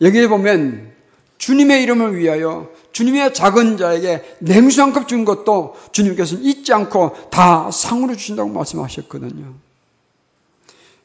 여기에 0.00 0.28
보면 0.28 0.92
주님의 1.38 1.82
이름을 1.82 2.16
위하여 2.16 2.70
주님의 2.92 3.34
작은 3.34 3.76
자에게 3.78 4.36
냉수 4.38 4.80
한 4.80 4.92
컵 4.92 5.08
준 5.08 5.24
것도 5.24 5.74
주님께서는 5.90 6.44
잊지 6.44 6.72
않고 6.72 7.30
다 7.30 7.68
상으로 7.72 8.14
주신다고 8.14 8.50
말씀하셨거든요. 8.50 9.54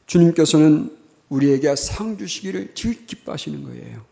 주님께서는 0.08 0.96
우리에게 1.28 1.76
상 1.76 2.18
주시기를 2.18 2.74
제일 2.74 3.06
기뻐하시는 3.06 3.62
거예요. 3.62 4.04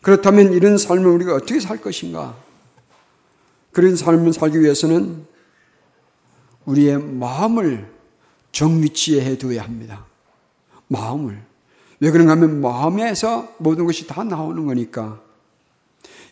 그렇다면 0.00 0.52
이런 0.52 0.78
삶을 0.78 1.04
우리가 1.06 1.34
어떻게 1.34 1.60
살 1.60 1.80
것인가? 1.80 2.36
그런 3.72 3.96
삶을 3.96 4.32
살기 4.32 4.60
위해서는 4.60 5.26
우리의 6.64 6.98
마음을 6.98 7.92
정위치에 8.52 9.24
해두어야 9.24 9.62
합니다. 9.62 10.06
마음을. 10.86 11.42
왜 11.98 12.10
그런가 12.10 12.32
하면 12.32 12.60
마음에서 12.60 13.52
모든 13.58 13.84
것이 13.84 14.06
다 14.06 14.22
나오는 14.22 14.64
거니까. 14.64 15.20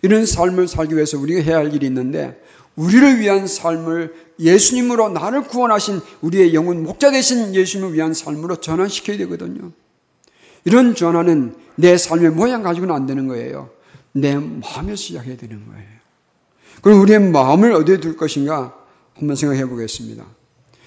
이런 0.02 0.24
삶을 0.24 0.68
살기 0.68 0.94
위해서 0.94 1.18
우리가 1.18 1.42
해야 1.42 1.56
할 1.56 1.74
일이 1.74 1.86
있는데 1.86 2.40
우리를 2.76 3.20
위한 3.20 3.46
삶을 3.46 4.14
예수님으로 4.38 5.10
나를 5.10 5.44
구원하신 5.44 6.00
우리의 6.22 6.54
영혼 6.54 6.82
목자 6.82 7.12
되신 7.12 7.54
예수님을 7.54 7.94
위한 7.94 8.14
삶으로 8.14 8.56
전환시켜야 8.56 9.16
되거든요. 9.18 9.70
이런 10.64 10.94
전환은 10.94 11.54
내 11.76 11.96
삶의 11.96 12.30
모양 12.30 12.62
가지고는 12.62 12.94
안 12.94 13.06
되는 13.06 13.28
거예요. 13.28 13.70
내 14.12 14.36
마음에서 14.36 14.96
시작해야 14.96 15.36
되는 15.36 15.66
거예요. 15.66 15.94
그럼 16.82 17.00
우리의 17.00 17.20
마음을 17.20 17.72
어디에 17.72 18.00
둘 18.00 18.16
것인가 18.16 18.74
한번 19.14 19.36
생각해 19.36 19.66
보겠습니다. 19.66 20.24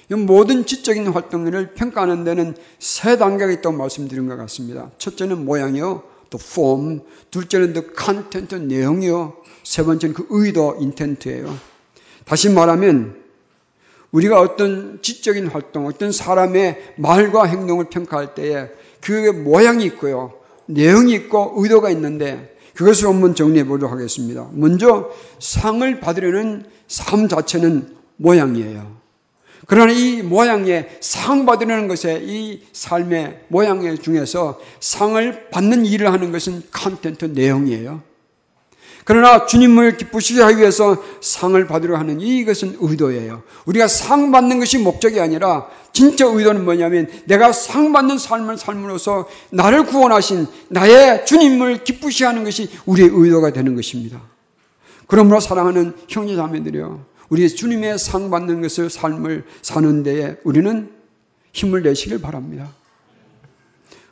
모든 0.10 0.65
지적인 0.65 1.08
활동을 1.08 1.74
평가하는 1.74 2.24
데는 2.24 2.56
세 2.79 3.17
단계가 3.17 3.51
있다고 3.51 3.75
말씀드린 3.75 4.27
것 4.27 4.38
같습니다. 4.38 4.91
첫째는 4.98 5.46
모양이요. 5.46 6.03
또 6.29 6.38
form. 6.41 7.01
둘째는 7.32 7.74
the 7.74 7.88
content, 7.98 8.56
내용이요. 8.56 9.38
세 9.63 9.84
번째는 9.84 10.13
그 10.13 10.25
의도, 10.29 10.77
intent예요. 10.79 11.53
다시 12.27 12.50
말하면 12.50 13.15
우리가 14.12 14.39
어떤 14.39 15.00
지적인 15.01 15.48
활동, 15.48 15.86
어떤 15.86 16.12
사람의 16.12 16.96
말과 16.98 17.46
행동을 17.46 17.86
평가할 17.86 18.36
때에 18.36 18.67
그게 19.01 19.31
모양이 19.31 19.86
있고요. 19.86 20.34
내용이 20.65 21.13
있고 21.13 21.53
의도가 21.57 21.89
있는데 21.91 22.55
그것을 22.74 23.07
한번 23.07 23.34
정리해 23.34 23.65
보도록 23.65 23.91
하겠습니다. 23.91 24.50
먼저 24.51 25.10
상을 25.39 26.00
받으려는 26.00 26.65
삶 26.88 27.27
자체는 27.27 27.96
모양이에요. 28.17 28.98
그러나 29.65 29.91
이 29.91 30.22
모양에 30.22 30.88
상 31.00 31.46
받으려는 31.46 31.88
것에 31.88 32.22
이 32.24 32.62
삶의 32.74 33.46
모양 33.48 33.81
중에서 33.98 34.60
상을 34.79 35.50
받는 35.50 35.86
일을 35.86 36.12
하는 36.12 36.31
것은 36.31 36.63
content 36.72 37.25
내용이에요. 37.25 38.01
그러나 39.08 39.46
주님을 39.46 39.96
기쁘시게 39.96 40.42
하기 40.42 40.58
위해서 40.58 41.02
상을 41.22 41.66
받으려 41.66 41.96
하는 41.96 42.20
이것은 42.20 42.76
의도예요. 42.82 43.42
우리가 43.66 43.88
상 43.88 44.34
받는 44.34 44.60
것이 44.60 44.80
목적이 44.80 45.22
아니라 45.22 45.68
진짜 45.94 46.26
의도는 46.26 46.66
뭐냐면 46.66 47.08
내가 47.24 47.54
상 47.54 47.94
받는 47.94 48.18
삶을 48.18 48.58
삶으로써 48.58 49.30
나를 49.50 49.86
구원하신 49.86 50.48
나의 50.68 51.26
주님을 51.26 51.86
기쁘시게 51.86 52.26
하는 52.26 52.44
것이 52.44 52.70
우리의 52.86 53.10
의도가 53.14 53.54
되는 53.54 53.78
것입니다. 53.78 54.22
그러므로 55.08 55.40
사랑하는 55.40 55.94
형제 56.10 56.36
자매들이요. 56.36 57.06
우리 57.30 57.48
주님의 57.48 58.00
상 58.00 58.30
받는 58.30 58.62
것을 58.62 58.90
삶을 58.90 59.46
사는 59.62 60.04
데에 60.04 60.36
우리는 60.44 60.92
힘을 61.54 61.82
내시길 61.82 62.20
바랍니다. 62.20 62.68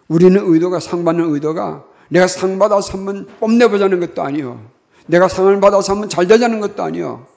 우리는 0.08 0.42
의도가 0.42 0.80
상 0.80 1.04
받는 1.04 1.34
의도가 1.34 1.84
내가 2.08 2.28
상 2.28 2.60
받아서 2.60 2.98
한번 2.98 3.28
뽐내보자는 3.42 4.00
것도 4.00 4.22
아니요. 4.22 4.75
내가 5.06 5.28
상을 5.28 5.60
받아서 5.60 5.94
한번 5.94 6.10
잘 6.10 6.28
되자는 6.28 6.60
것도 6.60 6.84
아니요. 6.84 7.28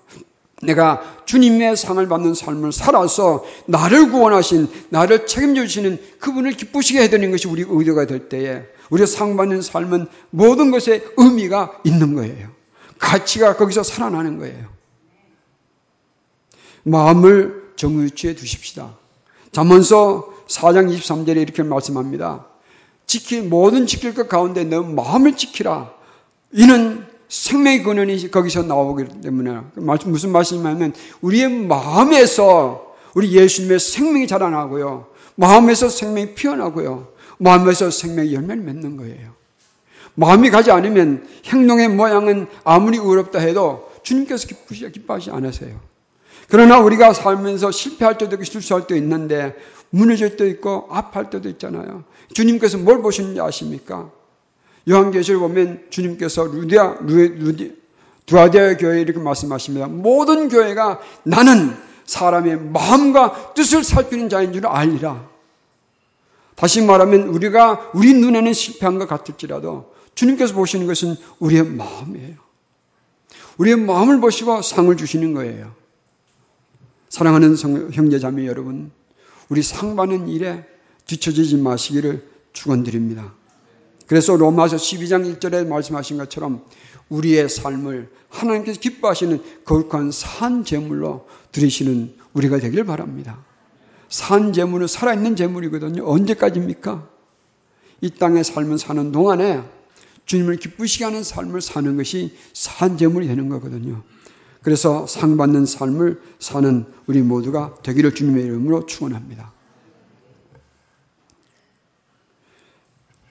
내가 0.62 1.02
주님의 1.24 1.76
상을 1.76 2.06
받는 2.08 2.34
삶을 2.34 2.72
살아서 2.72 3.44
나를 3.66 4.10
구원하신, 4.10 4.68
나를 4.88 5.26
책임져 5.26 5.62
주시는 5.66 6.00
그분을 6.18 6.52
기쁘시게 6.52 7.00
해드리는 7.02 7.30
것이 7.30 7.46
우리 7.46 7.64
의도가 7.66 8.06
될 8.06 8.28
때에 8.28 8.62
우리가 8.90 9.06
상 9.06 9.36
받는 9.36 9.62
삶은 9.62 10.06
모든 10.30 10.70
것에 10.70 11.04
의미가 11.16 11.80
있는 11.84 12.14
거예요. 12.14 12.48
가치가 12.98 13.56
거기서 13.56 13.84
살아나는 13.84 14.38
거예요. 14.38 14.66
마음을 16.82 17.72
정의치에 17.76 18.34
두십시다. 18.34 18.96
잠언서 19.52 20.32
4장 20.48 20.92
23절에 20.92 21.36
이렇게 21.36 21.62
말씀합니다. 21.62 22.46
지킬 23.06 23.42
모든 23.42 23.86
지킬 23.86 24.14
것 24.14 24.28
가운데 24.28 24.64
너 24.64 24.82
마음을 24.82 25.36
지키라. 25.36 25.92
이는 26.52 27.06
생명의 27.28 27.82
근원이 27.82 28.30
거기서 28.30 28.62
나오기 28.62 29.20
때문에 29.22 29.60
무슨 29.74 30.32
말씀이냐면 30.32 30.94
우리의 31.20 31.48
마음에서 31.50 32.94
우리 33.14 33.32
예수님의 33.32 33.78
생명이 33.78 34.26
자라나고요. 34.26 35.06
마음에서 35.34 35.88
생명이 35.88 36.34
피어나고요. 36.34 37.08
마음에서 37.38 37.90
생명의 37.90 38.34
열매를 38.34 38.62
맺는 38.62 38.96
거예요. 38.96 39.32
마음이 40.14 40.50
가지 40.50 40.70
않으면 40.70 41.28
행동의 41.44 41.88
모양은 41.88 42.48
아무리 42.64 42.98
의롭다 42.98 43.38
해도 43.38 43.88
주님께서 44.02 44.48
기쁘시, 44.48 44.90
기뻐하지 44.90 45.30
않으세요. 45.30 45.78
그러나 46.48 46.80
우리가 46.80 47.12
살면서 47.12 47.70
실패할 47.70 48.18
때도 48.18 48.36
있고 48.36 48.44
실수할 48.44 48.82
때도 48.82 48.96
있는데 48.96 49.54
무너질 49.90 50.30
때도 50.30 50.46
있고 50.46 50.88
아파할 50.90 51.30
때도 51.30 51.48
있잖아요. 51.50 52.04
주님께서 52.32 52.78
뭘 52.78 53.02
보시는지 53.02 53.40
아십니까? 53.40 54.10
요한계시를 54.88 55.38
보면 55.40 55.86
주님께서 55.90 56.44
루디아, 56.44 56.98
루디, 57.00 57.76
두아디아 58.26 58.76
교회 58.76 59.00
이렇게 59.00 59.18
말씀하십니다. 59.18 59.86
모든 59.86 60.48
교회가 60.48 61.00
나는 61.24 61.76
사람의 62.04 62.60
마음과 62.70 63.54
뜻을 63.54 63.84
살피는 63.84 64.28
자인 64.28 64.52
줄 64.52 64.66
알리라. 64.66 65.28
다시 66.54 66.82
말하면 66.82 67.28
우리가 67.28 67.90
우리 67.94 68.14
눈에는 68.14 68.52
실패한 68.52 68.98
것 68.98 69.06
같을지라도 69.06 69.92
주님께서 70.14 70.54
보시는 70.54 70.86
것은 70.86 71.16
우리의 71.38 71.64
마음이에요. 71.64 72.36
우리의 73.58 73.76
마음을 73.76 74.20
보시고 74.20 74.62
상을 74.62 74.96
주시는 74.96 75.34
거예요. 75.34 75.72
사랑하는 77.08 77.56
형제자매 77.92 78.46
여러분, 78.46 78.90
우리 79.48 79.62
상 79.62 79.96
받는 79.96 80.28
일에 80.28 80.64
뒤처지지 81.06 81.56
마시기를 81.58 82.26
축원드립니다. 82.52 83.32
그래서 84.08 84.36
로마서 84.36 84.76
12장 84.76 85.38
1절에 85.38 85.68
말씀하신 85.68 86.16
것처럼 86.16 86.64
우리의 87.10 87.48
삶을 87.48 88.10
하나님께서 88.30 88.80
기뻐하시는 88.80 89.42
거룩한 89.64 90.10
산 90.10 90.64
제물로 90.64 91.26
드리시는 91.52 92.14
우리가 92.32 92.58
되길 92.58 92.84
바랍니다. 92.84 93.44
산 94.08 94.52
제물은 94.54 94.86
살아있는 94.86 95.36
제물이거든요. 95.36 96.10
언제까지입니까? 96.10 97.06
이 98.00 98.10
땅에 98.10 98.42
삶을 98.42 98.78
사는 98.78 99.12
동안에 99.12 99.62
주님을 100.24 100.56
기쁘시게 100.56 101.04
하는 101.04 101.22
삶을 101.22 101.60
사는 101.60 101.96
것이 101.96 102.34
산 102.54 102.96
제물이 102.96 103.26
되는 103.26 103.48
거거든요. 103.50 104.02
그래서 104.62 105.06
상 105.06 105.36
받는 105.36 105.66
삶을 105.66 106.20
사는 106.38 106.86
우리 107.06 107.20
모두가 107.20 107.74
되기를 107.82 108.14
주님의 108.14 108.44
이름으로 108.44 108.86
축원합니다. 108.86 109.52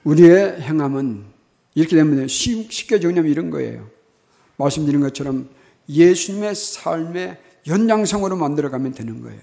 우리의 0.08 0.62
행함은 0.62 1.26
이렇게 1.76 1.98
되면 1.98 2.28
쉽게 2.30 3.02
정리하면 3.02 3.30
이런 3.30 3.50
거예요. 3.50 3.89
말씀드린 4.56 5.02
것처럼 5.02 5.50
예수님의 5.89 6.56
삶의 6.56 7.38
연장성으로 7.67 8.38
만들어가면 8.38 8.93
되는 8.93 9.22
거예요. 9.22 9.41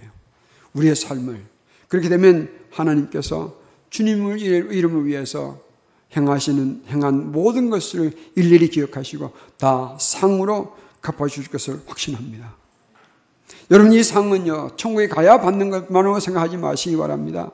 우리의 0.73 0.97
삶을. 0.97 1.45
그렇게 1.89 2.09
되면 2.09 2.49
하나님께서 2.71 3.61
주님을 3.91 4.41
이름을 4.41 5.05
위해서 5.05 5.61
행하시는, 6.17 6.85
행한 6.89 7.33
모든 7.33 7.69
것을 7.69 8.13
일일이 8.35 8.69
기억하시고 8.69 9.33
다 9.59 9.97
상으로 10.01 10.75
갚아주실 11.03 11.51
것을 11.51 11.81
확신합니다. 11.87 12.57
여러분, 13.71 13.93
이 13.93 14.03
상은요, 14.03 14.77
천국에 14.77 15.09
가야 15.09 15.41
받는 15.41 15.69
것만으로 15.71 16.21
생각하지 16.21 16.57
마시기 16.57 16.97
바랍니다. 16.97 17.53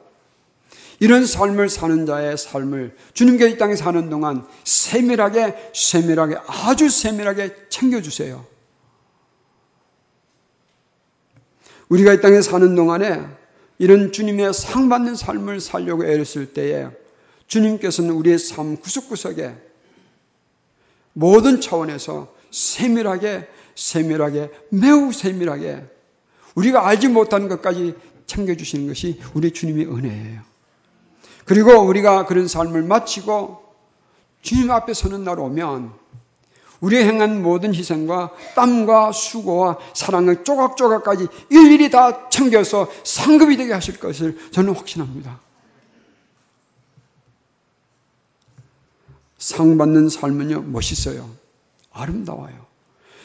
이런 1.00 1.24
삶을 1.24 1.70
사는 1.70 2.04
자의 2.04 2.36
삶을 2.36 2.94
주님께 3.14 3.48
이 3.48 3.58
땅에 3.58 3.74
사는 3.74 4.10
동안 4.10 4.46
세밀하게, 4.64 5.70
세밀하게, 5.74 6.36
아주 6.46 6.90
세밀하게 6.90 7.68
챙겨주세요. 7.70 8.46
우리가 11.88 12.12
이 12.12 12.20
땅에 12.20 12.42
사는 12.42 12.74
동안에 12.74 13.26
이런 13.78 14.12
주님의 14.12 14.52
상 14.52 14.90
받는 14.90 15.16
삶을 15.16 15.60
살려고 15.60 16.04
애를 16.04 16.52
때에 16.52 16.88
주님께서는 17.46 18.10
우리의 18.10 18.38
삶 18.38 18.76
구석구석에 18.76 19.54
모든 21.14 21.62
차원에서 21.62 22.32
세밀하게, 22.50 23.48
세밀하게, 23.74 24.50
매우 24.68 25.12
세밀하게 25.12 25.82
우리가 26.54 26.86
알지 26.86 27.08
못하는 27.08 27.48
것까지 27.48 27.94
챙겨주시는 28.26 28.86
것이 28.86 29.18
우리 29.34 29.50
주님의 29.50 29.86
은혜예요. 29.86 30.50
그리고 31.50 31.80
우리가 31.80 32.26
그런 32.26 32.46
삶을 32.46 32.84
마치고 32.84 33.60
주님 34.40 34.70
앞에 34.70 34.94
서는 34.94 35.24
날 35.24 35.40
오면 35.40 35.92
우리 36.78 36.96
행한 36.98 37.42
모든 37.42 37.74
희생과 37.74 38.30
땀과 38.54 39.10
수고와 39.10 39.78
사랑을 39.92 40.44
조각조각까지 40.44 41.26
일일이 41.48 41.90
다 41.90 42.28
챙겨서 42.28 42.88
상급이 43.02 43.56
되게 43.56 43.72
하실 43.72 43.98
것을 43.98 44.38
저는 44.52 44.76
확신합니다. 44.76 45.40
상 49.36 49.76
받는 49.76 50.08
삶은요, 50.08 50.62
멋있어요. 50.68 51.28
아름다워요. 51.90 52.64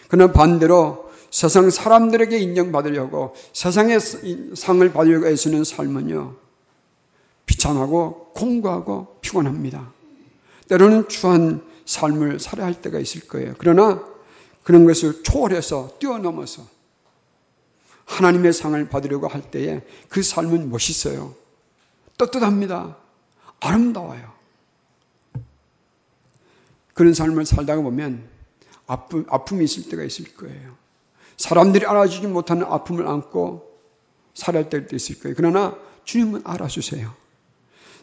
그러나 0.08 0.34
반대로 0.34 1.12
세상 1.30 1.70
사람들에게 1.70 2.40
인정받으려고 2.40 3.36
세상의 3.54 4.00
상을 4.56 4.94
받으려고 4.94 5.28
애쓰는 5.28 5.64
삶은요, 5.64 6.45
비참하고 7.46 8.32
공고하고 8.34 9.18
피곤합니다. 9.22 9.92
때로는 10.68 11.08
추한 11.10 11.64
삶을 11.86 12.40
살아야 12.40 12.68
할 12.68 12.82
때가 12.82 13.00
있을 13.00 13.28
거예요. 13.28 13.54
그러나 13.58 14.04
그런 14.64 14.86
것을 14.86 15.24
초월해서 15.24 15.98
뛰어넘어서 16.00 16.66
하나님의 18.06 18.54
상을 18.54 18.90
받으려고 18.90 19.28
할 19.28 19.50
때에 19.52 19.82
그 20.10 20.24
삶은 20.24 20.70
멋있어요. 20.70 21.36
떳떳합니다. 22.18 22.98
아름다워요. 23.60 24.34
그런 26.94 27.14
삶을 27.14 27.46
살다가 27.46 27.82
보면 27.82 28.28
아픔, 28.88 29.26
아픔이 29.30 29.66
있을 29.66 29.90
때가 29.90 30.04
있을 30.04 30.36
거예요. 30.36 30.76
사람들이 31.38 31.86
알아주지 31.86 32.28
못하는 32.28 32.64
아픔을 32.64 33.08
안고 33.08 33.80
살아야 34.34 34.64
할 34.64 34.70
때도 34.70 34.96
있을 34.96 35.20
거예요. 35.20 35.36
그러나 35.36 35.78
주님은 36.06 36.44
알아주세요. 36.46 37.14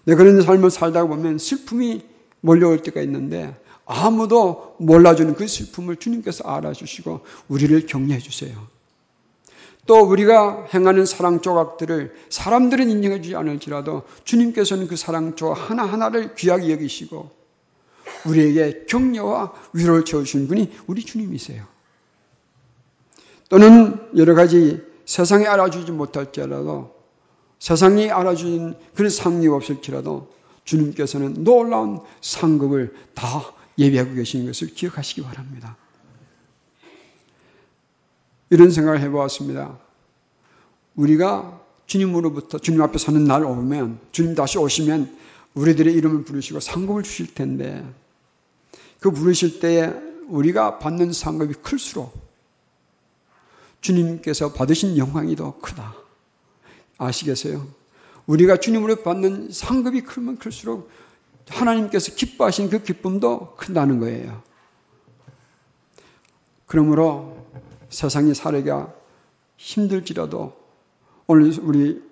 네, 0.05 0.15
그런 0.15 0.43
삶을 0.43 0.71
살다가 0.71 1.07
보면 1.07 1.39
슬픔이 1.39 2.03
몰려올 2.41 2.83
때가 2.83 3.01
있는데 3.03 3.55
아무도 3.85 4.77
몰라주는 4.79 5.35
그 5.35 5.47
슬픔을 5.47 5.97
주님께서 5.97 6.49
알아주시고 6.49 7.21
우리를 7.49 7.87
격려해 7.87 8.19
주세요. 8.19 8.57
또 9.87 10.01
우리가 10.01 10.69
행하는 10.73 11.07
사랑 11.07 11.41
조각들을 11.41 12.15
사람들은 12.31 12.89
인정해 12.89 13.21
주지 13.21 13.35
않을지라도 13.35 14.03
주님께서는 14.25 14.87
그 14.87 14.97
사랑 14.97 15.35
조각 15.35 15.71
하나하나를 15.71 16.35
귀하게 16.37 16.71
여기시고 16.71 17.31
우리에게 18.27 18.87
격려와 18.89 19.53
위로를 19.73 20.05
채우신 20.05 20.47
분이 20.47 20.71
우리 20.87 21.05
주님이세요. 21.05 21.65
또는 23.49 24.01
여러 24.17 24.35
가지 24.35 24.81
세상에 25.05 25.47
알아주지 25.47 25.93
못할지라도 25.93 27.02
세상이 27.63 28.11
알아주는 28.11 28.75
그런 28.93 29.09
상이 29.09 29.47
없을지라도 29.47 30.29
주님께서는 30.65 31.45
놀라운 31.45 32.01
상급을 32.21 32.93
다 33.15 33.55
예비하고 33.79 34.15
계시는 34.15 34.47
것을 34.47 34.75
기억하시기 34.75 35.23
바랍니다. 35.23 35.77
이런 38.51 38.73
생각을 38.73 39.01
해보았습니다. 39.03 39.79
우리가 40.97 41.61
주님으로부터 41.87 42.59
주님 42.59 42.83
앞에 42.83 42.99
서는 42.99 43.27
날 43.27 43.45
오면 43.45 44.01
주님 44.11 44.35
다시 44.35 44.59
오시면 44.59 45.17
우리들의 45.55 45.95
이름을 45.95 46.25
부르시고 46.25 46.59
상급을 46.59 47.05
주실 47.05 47.33
텐데 47.33 47.89
그 48.99 49.13
부르실 49.13 49.61
때에 49.61 49.93
우리가 50.27 50.81
받는 50.81 51.13
상급이 51.13 51.55
클수록 51.63 52.13
주님께서 53.83 54.53
받으신 54.53 54.99
영광이 54.99 55.37
더 55.37 55.61
크다. 55.61 56.02
아시겠어요? 57.05 57.67
우리가 58.27 58.59
주님으로 58.59 58.97
받는 59.03 59.51
상급이 59.51 60.03
크면 60.03 60.39
클수록 60.39 60.91
하나님께서 61.49 62.15
기뻐하신 62.15 62.71
그 62.71 62.83
기쁨도 62.83 63.57
큰다는 63.57 63.99
거예요. 63.99 64.43
그러므로 66.67 67.47
세상이 67.91 68.35
살기가 68.35 68.95
힘들지라도 69.57 70.57
오늘 71.27 71.53
우리 71.61 72.03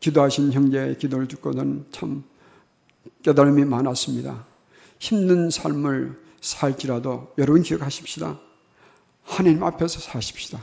기도하신 0.00 0.52
형제의 0.52 0.98
기도를 0.98 1.28
듣고는 1.28 1.86
참 1.90 2.24
깨달음이 3.22 3.64
많았습니다. 3.64 4.44
힘든 4.98 5.50
삶을 5.50 6.20
살지라도 6.40 7.32
여러분 7.38 7.62
기억하십시다. 7.62 8.38
하나님 9.22 9.64
앞에서 9.64 10.00
사십시다. 10.00 10.62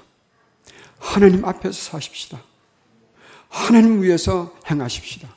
하나님 1.00 1.44
앞에서 1.44 1.74
사십시다. 1.74 2.40
하나님 3.52 4.02
위해서 4.02 4.56
행하십시다. 4.70 5.28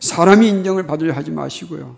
사람이 0.00 0.46
인정을 0.46 0.86
받으려 0.86 1.14
하지 1.14 1.30
마시고요. 1.30 1.96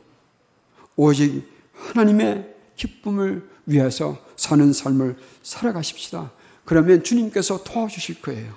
오직 0.97 1.43
하나님의 1.75 2.55
기쁨을 2.77 3.47
위해서 3.67 4.17
사는 4.37 4.73
삶을 4.73 5.17
살아가십시다. 5.43 6.31
그러면 6.65 7.03
주님께서 7.03 7.65
도와주실 7.65 8.23
거예요. 8.23 8.55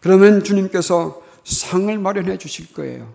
그러면 0.00 0.42
주님께서 0.42 1.22
상을 1.44 1.96
마련해 1.96 2.36
주실 2.36 2.74
거예요. 2.74 3.14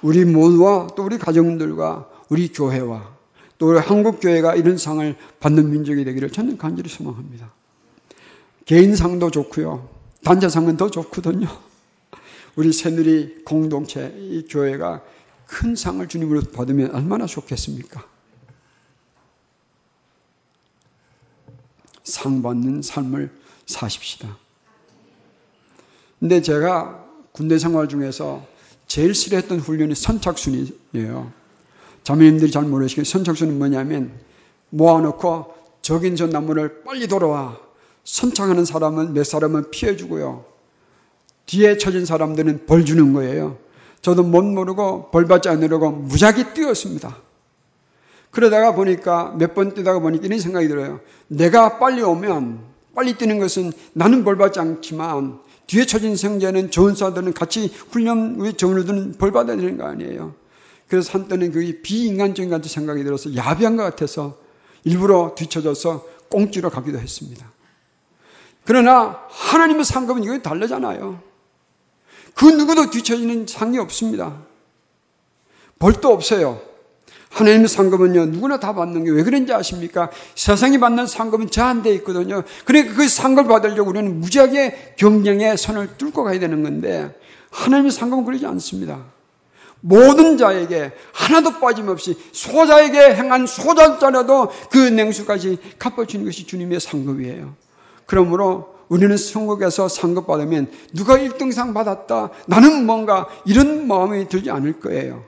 우리 0.00 0.24
모두와 0.24 0.86
또 0.96 1.02
우리 1.02 1.18
가정들과 1.18 2.08
우리 2.28 2.52
교회와 2.52 3.14
또 3.58 3.70
우리 3.70 3.78
한국 3.78 4.20
교회가 4.20 4.54
이런 4.54 4.78
상을 4.78 5.14
받는 5.40 5.70
민족이 5.70 6.04
되기를 6.04 6.30
저는 6.30 6.56
간절히 6.56 6.88
소망합니다. 6.88 7.52
개인상도 8.64 9.30
좋고요. 9.30 9.88
단체상은 10.22 10.76
더 10.76 10.90
좋거든요. 10.90 11.48
우리 12.56 12.72
새누리 12.72 13.44
공동체 13.44 14.14
이 14.16 14.46
교회가 14.48 15.02
큰 15.46 15.76
상을 15.76 16.06
주님으로 16.06 16.42
받으면 16.52 16.94
얼마나 16.94 17.26
좋겠습니까? 17.26 18.06
상 22.04 22.42
받는 22.42 22.82
삶을 22.82 23.30
사십시다. 23.66 24.38
근데 26.20 26.42
제가 26.42 27.04
군대 27.32 27.58
생활 27.58 27.88
중에서 27.88 28.46
제일 28.86 29.14
싫어했던 29.14 29.60
훈련이 29.60 29.94
선착순이에요. 29.94 31.32
자매님들이 32.04 32.50
잘 32.50 32.64
모르시겠지만 32.64 33.04
선착순은 33.24 33.58
뭐냐면 33.58 34.18
모아놓고 34.70 35.54
적인 35.82 36.16
저 36.16 36.26
나무를 36.26 36.82
빨리 36.84 37.08
돌아와 37.08 37.58
선착하는 38.04 38.64
사람은 38.64 39.14
몇 39.14 39.24
사람은 39.24 39.70
피해주고요. 39.70 40.53
뒤에 41.46 41.78
쳐진 41.78 42.06
사람들은 42.06 42.66
벌 42.66 42.84
주는 42.84 43.12
거예요. 43.12 43.58
저도 44.02 44.22
못 44.22 44.42
모르고 44.44 45.10
벌 45.10 45.26
받지 45.26 45.48
않으려고 45.48 45.90
무작위 45.90 46.54
뛰었습니다. 46.54 47.16
그러다가 48.30 48.74
보니까 48.74 49.34
몇 49.38 49.54
번 49.54 49.74
뛰다가 49.74 50.00
보니까 50.00 50.26
이런 50.26 50.38
생각이 50.38 50.68
들어요. 50.68 51.00
내가 51.28 51.78
빨리 51.78 52.02
오면 52.02 52.60
빨리 52.94 53.14
뛰는 53.16 53.38
것은 53.38 53.72
나는 53.92 54.24
벌 54.24 54.36
받지 54.36 54.60
않지만 54.60 55.38
뒤에 55.66 55.86
쳐진 55.86 56.16
생자는 56.16 56.70
전사들은 56.70 57.32
같이 57.32 57.72
훈련 57.90 58.40
위에 58.40 58.52
정을 58.52 59.12
벌 59.18 59.32
받아야 59.32 59.56
되는 59.56 59.78
거 59.78 59.84
아니에요. 59.86 60.34
그래서 60.88 61.12
한때는 61.12 61.52
그게 61.52 61.80
비인간적인 61.80 62.50
같은 62.50 62.68
생각이 62.68 63.02
들어서 63.04 63.34
야비한 63.34 63.76
것 63.76 63.82
같아서 63.84 64.36
일부러 64.84 65.34
뒤쳐져서 65.36 66.06
꽁지로 66.28 66.68
가기도 66.70 66.98
했습니다. 66.98 67.50
그러나 68.64 69.20
하나님의 69.30 69.84
상급은 69.84 70.24
이거 70.24 70.38
다르잖아요. 70.40 71.20
그 72.34 72.46
누구도 72.46 72.90
뒤처지는 72.90 73.46
상이 73.46 73.78
없습니다. 73.78 74.42
벌도 75.78 76.12
없어요. 76.12 76.60
하나님의 77.30 77.68
상급은요, 77.68 78.26
누구나 78.26 78.60
다 78.60 78.74
받는 78.74 79.04
게 79.04 79.10
왜 79.10 79.24
그런지 79.24 79.52
아십니까? 79.52 80.10
세상이 80.36 80.78
받는 80.78 81.06
상급은 81.06 81.50
제한되어 81.50 81.92
있거든요. 81.94 82.44
그러니까 82.64 82.94
그 82.94 83.08
상급을 83.08 83.48
받으려고 83.48 83.90
우리는 83.90 84.20
무지하게 84.20 84.94
경쟁의 84.96 85.58
선을 85.58 85.96
뚫고 85.98 86.22
가야 86.22 86.38
되는 86.38 86.62
건데, 86.62 87.12
하나님의 87.50 87.90
상급은 87.90 88.24
그러지 88.24 88.46
않습니다. 88.46 89.04
모든 89.80 90.38
자에게 90.38 90.92
하나도 91.12 91.58
빠짐없이 91.60 92.16
소자에게 92.32 93.14
행한 93.14 93.46
소자자라도 93.46 94.50
그 94.70 94.78
냉수까지 94.78 95.58
갚아주는 95.78 96.24
것이 96.24 96.46
주님의 96.46 96.80
상급이에요. 96.80 97.54
그러므로 98.06 98.73
우리는 98.88 99.16
성국에서 99.16 99.88
상급받으면 99.88 100.70
누가 100.92 101.16
1등상 101.16 101.74
받았다. 101.74 102.30
나는 102.46 102.86
뭔가 102.86 103.28
이런 103.44 103.86
마음이 103.86 104.28
들지 104.28 104.50
않을 104.50 104.80
거예요. 104.80 105.24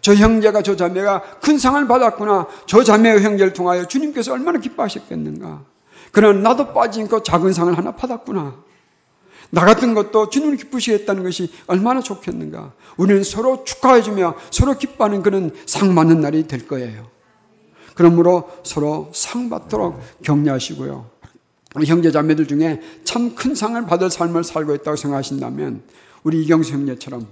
저 0.00 0.14
형제가 0.14 0.62
저 0.62 0.76
자매가 0.76 1.40
큰 1.42 1.58
상을 1.58 1.86
받았구나. 1.86 2.46
저 2.66 2.84
자매의 2.84 3.22
형제를 3.22 3.52
통하여 3.52 3.86
주님께서 3.86 4.32
얼마나 4.32 4.58
기뻐하셨겠는가. 4.58 5.64
그러나 6.12 6.50
나도 6.50 6.72
빠진 6.72 7.08
그 7.08 7.22
작은 7.22 7.52
상을 7.52 7.76
하나 7.76 7.92
받았구나. 7.92 8.68
나 9.50 9.64
같은 9.64 9.94
것도 9.94 10.28
주님을 10.28 10.56
기쁘시겠다는 10.56 11.22
것이 11.24 11.50
얼마나 11.66 12.00
좋겠는가. 12.00 12.72
우리는 12.96 13.22
서로 13.24 13.64
축하해주며 13.64 14.34
서로 14.50 14.76
기뻐하는 14.76 15.22
그런 15.22 15.52
상 15.66 15.94
받는 15.94 16.20
날이 16.20 16.46
될 16.46 16.68
거예요. 16.68 17.08
그러므로 17.94 18.50
서로 18.62 19.10
상 19.12 19.50
받도록 19.50 20.00
격려하시고요. 20.22 21.17
우리 21.74 21.86
형제 21.86 22.10
자매들 22.10 22.46
중에 22.46 22.80
참 23.04 23.34
큰 23.34 23.54
상을 23.54 23.80
받을 23.86 24.10
삶을 24.10 24.44
살고 24.44 24.74
있다고 24.76 24.96
생각하신다면 24.96 25.82
우리 26.24 26.42
이경수 26.42 26.72
형제처럼 26.72 27.26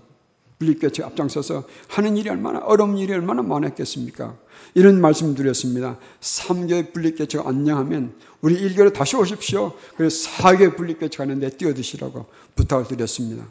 분립교체 0.59 1.03
앞장서서 1.03 1.65
하는 1.89 2.17
일이 2.17 2.31
얼마나 2.31 2.61
어려운 2.61 2.97
일이 2.97 3.13
얼마나 3.13 3.43
많았겠습니까? 3.43 4.37
이런 4.75 5.01
말씀 5.01 5.35
드렸습니다. 5.35 5.99
3개월 6.21 6.93
분립교체가 6.93 7.49
안녕하면 7.49 8.15
우리 8.41 8.57
1개월 8.69 8.93
다시 8.93 9.17
오십시오. 9.17 9.75
그래서 9.97 10.31
4개월 10.31 10.77
분립교체 10.77 11.19
가는데 11.19 11.51
뛰어드시라고 11.51 12.27
부탁을 12.55 12.87
드렸습니다. 12.89 13.47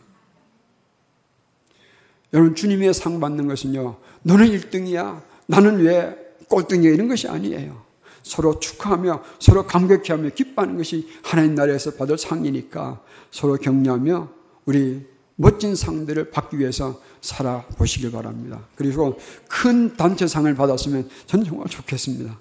여러분 2.33 2.55
주님의 2.55 2.93
상 2.93 3.19
받는 3.19 3.47
것은요. 3.47 3.97
너는 4.23 4.47
1등이야. 4.47 5.21
나는 5.47 5.77
왜 5.83 6.15
꼴등이야. 6.49 6.91
이런 6.91 7.07
것이 7.07 7.27
아니에요. 7.27 7.84
서로 8.25 8.59
축하하며 8.59 9.23
서로 9.39 9.67
감격해하며 9.67 10.29
기뻐하는 10.29 10.77
것이 10.77 11.07
하나님 11.23 11.53
나라에서 11.53 11.91
받을 11.91 12.17
상이니까 12.17 12.99
서로 13.29 13.55
격려하며 13.55 14.29
우리 14.65 15.05
멋진 15.35 15.75
상들을 15.75 16.31
받기 16.31 16.57
위해서 16.57 16.99
살아보시길 17.21 18.11
바랍니다. 18.11 18.65
그리고 18.75 19.19
큰 19.47 19.95
단체상을 19.95 20.53
받았으면 20.55 21.07
저는 21.27 21.45
정말 21.45 21.67
좋겠습니다. 21.67 22.39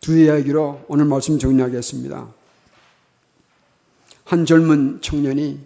두 0.00 0.18
이야기로 0.18 0.86
오늘 0.88 1.04
말씀 1.04 1.38
정리하겠습니다. 1.38 2.34
한 4.24 4.44
젊은 4.44 5.02
청년이 5.02 5.60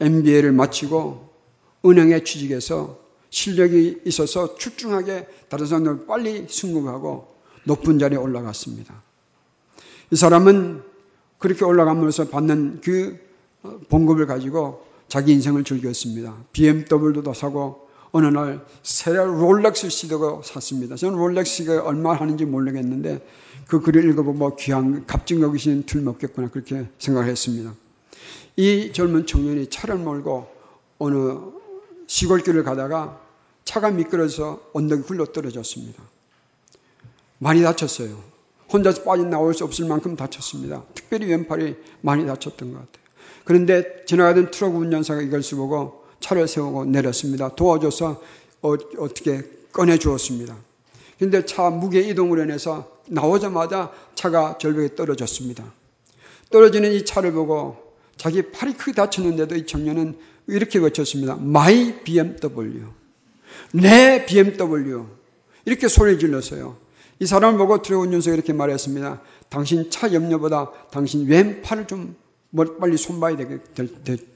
MBA를 0.00 0.52
마치고 0.52 1.28
은행에 1.84 2.24
취직해서 2.24 2.98
실력이 3.28 4.02
있어서 4.06 4.54
출중하게 4.54 5.28
다른 5.50 5.66
사람들 5.66 6.06
빨리 6.06 6.46
승급하고 6.48 7.33
높은 7.64 7.98
자리에 7.98 8.18
올라갔습니다. 8.18 8.94
이 10.10 10.16
사람은 10.16 10.82
그렇게 11.38 11.64
올라가면서 11.64 12.28
받는 12.28 12.80
그 12.82 13.18
봉급을 13.88 14.26
가지고 14.26 14.84
자기 15.08 15.32
인생을 15.32 15.64
즐겼습니다. 15.64 16.36
BMW도 16.52 17.34
사고 17.34 17.88
어느 18.12 18.26
날새 18.26 19.12
롤렉스 19.12 19.90
시도가 19.90 20.42
샀습니다. 20.44 20.94
저는 20.94 21.18
롤렉스가 21.18 21.82
얼마 21.82 22.14
하는지 22.14 22.44
모르겠는데 22.44 23.26
그 23.66 23.80
글을 23.80 24.08
읽어보고 24.10 24.38
뭐 24.38 24.56
귀한 24.56 25.04
값진 25.06 25.40
거 25.40 25.50
귀신 25.50 25.84
틀먹겠구나 25.84 26.50
그렇게 26.50 26.86
생각을 26.98 27.28
했습니다. 27.28 27.74
이 28.56 28.92
젊은 28.92 29.26
청년이 29.26 29.68
차를 29.68 29.96
몰고 29.96 30.46
어느 30.98 31.38
시골길을 32.06 32.62
가다가 32.62 33.20
차가 33.64 33.90
미끄러져서 33.90 34.70
언덕이 34.74 35.02
굴러 35.02 35.26
떨어졌습니다. 35.26 36.02
많이 37.44 37.62
다쳤어요. 37.62 38.18
혼자서 38.72 39.02
빠져나올 39.02 39.52
수 39.52 39.64
없을 39.64 39.86
만큼 39.86 40.16
다쳤습니다. 40.16 40.82
특별히 40.94 41.26
왼팔이 41.26 41.76
많이 42.00 42.26
다쳤던 42.26 42.72
것 42.72 42.78
같아요. 42.78 43.04
그런데 43.44 44.04
지나가던 44.06 44.50
트럭 44.50 44.74
운전사가 44.74 45.20
이것을 45.20 45.58
보고 45.58 46.04
차를 46.20 46.48
세우고 46.48 46.86
내렸습니다. 46.86 47.54
도와줘서 47.54 48.22
어, 48.62 48.78
떻게 48.78 49.42
꺼내 49.72 49.98
주었습니다. 49.98 50.56
그런데 51.18 51.44
차 51.44 51.68
무게 51.68 52.00
이동을 52.00 52.40
해내서 52.40 52.90
나오자마자 53.08 53.92
차가 54.14 54.56
절벽에 54.56 54.94
떨어졌습니다. 54.94 55.70
떨어지는 56.50 56.92
이 56.92 57.04
차를 57.04 57.32
보고 57.32 57.76
자기 58.16 58.40
팔이 58.52 58.72
크게 58.72 58.92
다쳤는데도 58.92 59.56
이 59.56 59.66
청년은 59.66 60.16
이렇게 60.46 60.78
외쳤습니다. 60.78 61.34
My 61.34 62.04
BMW. 62.04 62.84
내 63.74 64.24
BMW. 64.24 65.04
이렇게 65.66 65.88
소리 65.88 66.18
질렀어요. 66.18 66.84
이 67.24 67.26
사람을 67.26 67.56
보고 67.56 67.80
들어온 67.80 68.12
윤석이 68.12 68.34
이렇게 68.34 68.52
말했습니다. 68.52 69.22
당신 69.48 69.90
차 69.90 70.12
염려보다 70.12 70.70
당신 70.90 71.26
왼팔을 71.26 71.86
좀 71.86 72.16
빨리 72.78 72.98
손봐야 72.98 73.34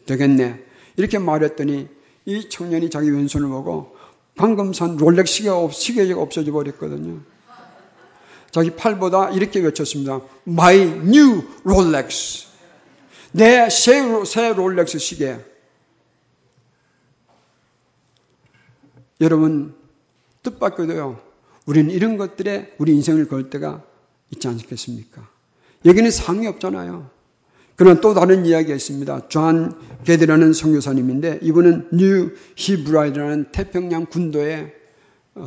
되겠네. 0.06 0.64
이렇게 0.96 1.18
말했더니 1.18 1.86
이 2.24 2.48
청년이 2.48 2.88
자기 2.88 3.10
왼손을 3.10 3.46
보고 3.50 3.94
방금 4.36 4.72
산 4.72 4.96
롤렉 4.96 5.28
시계가, 5.28 5.68
없어져 6.16 6.50
버렸거든요. 6.50 7.20
자기 8.52 8.70
팔보다 8.70 9.32
이렇게 9.32 9.60
외쳤습니다. 9.60 10.22
My 10.46 10.78
new 10.78 11.42
Rolex. 11.66 12.46
내 13.32 13.68
새, 13.68 14.24
새 14.24 14.54
롤렉스 14.54 14.98
시계. 14.98 15.44
여러분, 19.20 19.74
뜻밖에도요, 20.42 21.27
우리는 21.68 21.90
이런 21.90 22.16
것들에 22.16 22.72
우리 22.78 22.94
인생을 22.94 23.28
걸 23.28 23.50
때가 23.50 23.84
있지 24.32 24.48
않겠습니까? 24.48 25.28
여기는 25.84 26.10
상이 26.10 26.46
없잖아요. 26.46 27.10
그러나 27.76 28.00
또 28.00 28.14
다른 28.14 28.46
이야기가 28.46 28.74
있습니다. 28.74 29.28
존 29.28 29.78
게디라는 30.04 30.54
선교사님인데 30.54 31.40
이분은 31.42 31.90
뉴 31.92 32.32
헤브리디스라는 32.56 33.52
태평양 33.52 34.06
군도의 34.06 34.72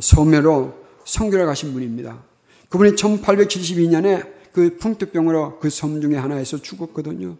섬으로 0.00 0.74
선교를 1.04 1.44
가신 1.44 1.72
분입니다. 1.72 2.22
그분이 2.68 2.92
1872년에 2.92 4.30
그 4.52 4.76
풍토병으로 4.78 5.58
그 5.58 5.68
섬 5.70 6.00
중에 6.00 6.14
하나에서 6.16 6.62
죽었거든요. 6.62 7.36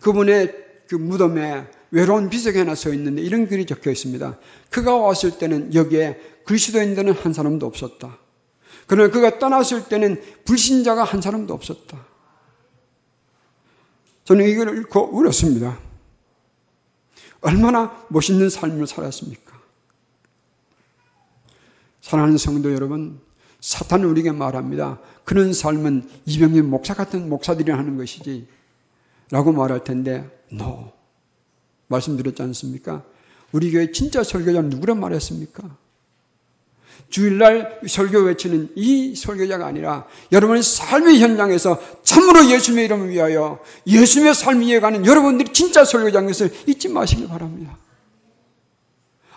그분의 0.00 0.52
그 0.88 0.96
무덤에 0.96 1.68
외로운 1.90 2.28
비석이 2.28 2.58
하나 2.58 2.74
서 2.74 2.92
있는데 2.92 3.22
이런 3.22 3.46
글이 3.46 3.66
적혀 3.66 3.90
있습니다. 3.90 4.38
그가 4.70 4.96
왔을 4.96 5.38
때는 5.38 5.74
여기에 5.74 6.20
그리스도인들은 6.44 7.12
한 7.14 7.32
사람도 7.32 7.66
없었다. 7.66 8.18
그러나 8.86 9.10
그가 9.10 9.38
떠났을 9.38 9.88
때는 9.88 10.20
불신자가 10.44 11.04
한 11.04 11.20
사람도 11.20 11.52
없었다. 11.54 12.06
저는 14.24 14.48
이걸 14.48 14.78
읽고 14.78 15.16
울었습니다. 15.16 15.78
얼마나 17.40 18.04
멋있는 18.08 18.50
삶을 18.50 18.86
살았습니까? 18.86 19.58
사랑하는 22.00 22.38
성도 22.38 22.72
여러분, 22.72 23.20
사탄은 23.60 24.06
우리에게 24.06 24.32
말합니다. 24.32 25.00
그런 25.24 25.52
삶은 25.52 26.08
이병민 26.26 26.68
목사 26.68 26.94
같은 26.94 27.28
목사들이 27.28 27.70
하는 27.70 27.96
것이지. 27.96 28.48
라고 29.30 29.52
말할 29.52 29.84
텐데, 29.84 30.28
no. 30.50 30.97
말씀드렸지 31.88 32.42
않습니까? 32.42 33.02
우리 33.52 33.70
교회 33.72 33.90
진짜 33.92 34.22
설교자는 34.22 34.70
누구라 34.70 34.94
말했습니까? 34.94 35.76
주일날 37.10 37.80
설교 37.88 38.20
외치는 38.20 38.72
이 38.76 39.14
설교자가 39.16 39.66
아니라 39.66 40.06
여러분의 40.30 40.62
삶의 40.62 41.20
현장에서 41.20 41.80
참으로 42.02 42.50
예수님의 42.50 42.84
이름을 42.84 43.08
위하여 43.10 43.60
예수님의 43.86 44.34
삶을 44.34 44.64
이어가는 44.64 45.06
여러분들이 45.06 45.52
진짜 45.52 45.84
설교자인 45.84 46.26
것을 46.26 46.52
잊지 46.66 46.88
마시기 46.88 47.26
바랍니다. 47.26 47.78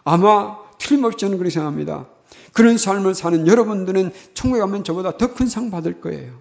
아마 0.04 0.58
틀림없이 0.80 1.20
저는 1.20 1.38
그렇게 1.38 1.52
생각합니다. 1.54 2.08
그런 2.54 2.78
삶을 2.78 3.16
사는 3.16 3.48
여러분들은 3.48 4.12
천국에 4.34 4.60
가면 4.60 4.84
저보다 4.84 5.18
더 5.18 5.34
큰 5.34 5.48
상 5.48 5.72
받을 5.72 6.02
거예요. 6.02 6.38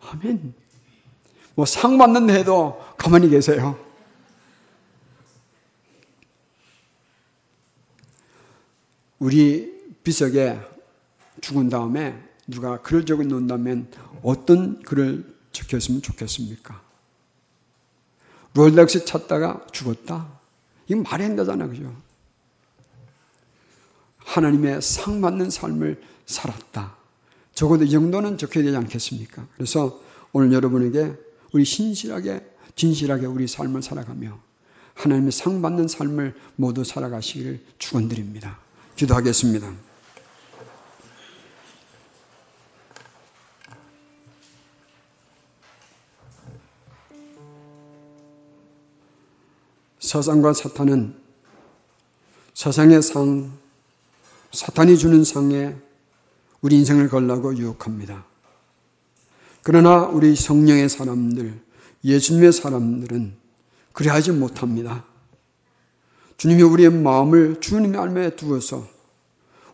아멘. 0.00 0.54
뭐 1.56 1.64
상 1.64 1.96
받는 1.98 2.26
데도 2.26 2.80
가만히 2.98 3.30
계세요. 3.30 3.78
우리 9.18 9.72
비석에 10.04 10.60
죽은 11.40 11.70
다음에 11.70 12.22
누가 12.46 12.80
글을 12.82 13.06
적어 13.06 13.22
놓는다면 13.22 13.90
어떤 14.22 14.82
글을 14.82 15.34
적혔으면 15.52 16.02
좋겠습니까? 16.02 16.82
롤렉스 18.54 19.06
찾다가 19.06 19.66
죽었다? 19.72 20.28
이건 20.88 21.02
말이 21.02 21.24
안 21.24 21.36
되잖아, 21.36 21.66
그죠? 21.66 21.94
하나님의 24.18 24.82
상 24.82 25.22
받는 25.22 25.48
삶을 25.48 26.02
살았다. 26.26 26.96
적어도 27.54 27.84
이 27.84 27.90
정도는 27.90 28.36
적혀야 28.36 28.64
되지 28.64 28.76
않겠습니까? 28.76 29.46
그래서 29.54 30.00
오늘 30.32 30.52
여러분에게 30.52 31.25
우리 31.56 31.64
신실하게, 31.64 32.44
진실하게 32.74 33.24
우리 33.24 33.48
삶을 33.48 33.80
살아가며 33.82 34.38
하나님의 34.92 35.32
상 35.32 35.62
받는 35.62 35.88
삶을 35.88 36.34
모두 36.56 36.84
살아가시기를 36.84 37.64
축원드립니다. 37.78 38.58
기도하겠습니다. 38.94 39.72
세상과 49.98 50.52
사탄은 50.52 51.16
세상의 52.52 53.00
상, 53.00 53.50
사탄이 54.52 54.98
주는 54.98 55.24
상에 55.24 55.74
우리 56.60 56.76
인생을 56.76 57.08
걸라고 57.08 57.56
유혹합니다. 57.56 58.35
그러나 59.66 60.04
우리 60.04 60.36
성령의 60.36 60.88
사람들, 60.88 61.52
예수님의 62.04 62.52
사람들은 62.52 63.34
그래하지 63.94 64.30
못합니다. 64.30 65.04
주님이 66.36 66.62
우리의 66.62 66.90
마음을 66.90 67.60
주님의 67.60 68.00
알에 68.00 68.36
두어서 68.36 68.86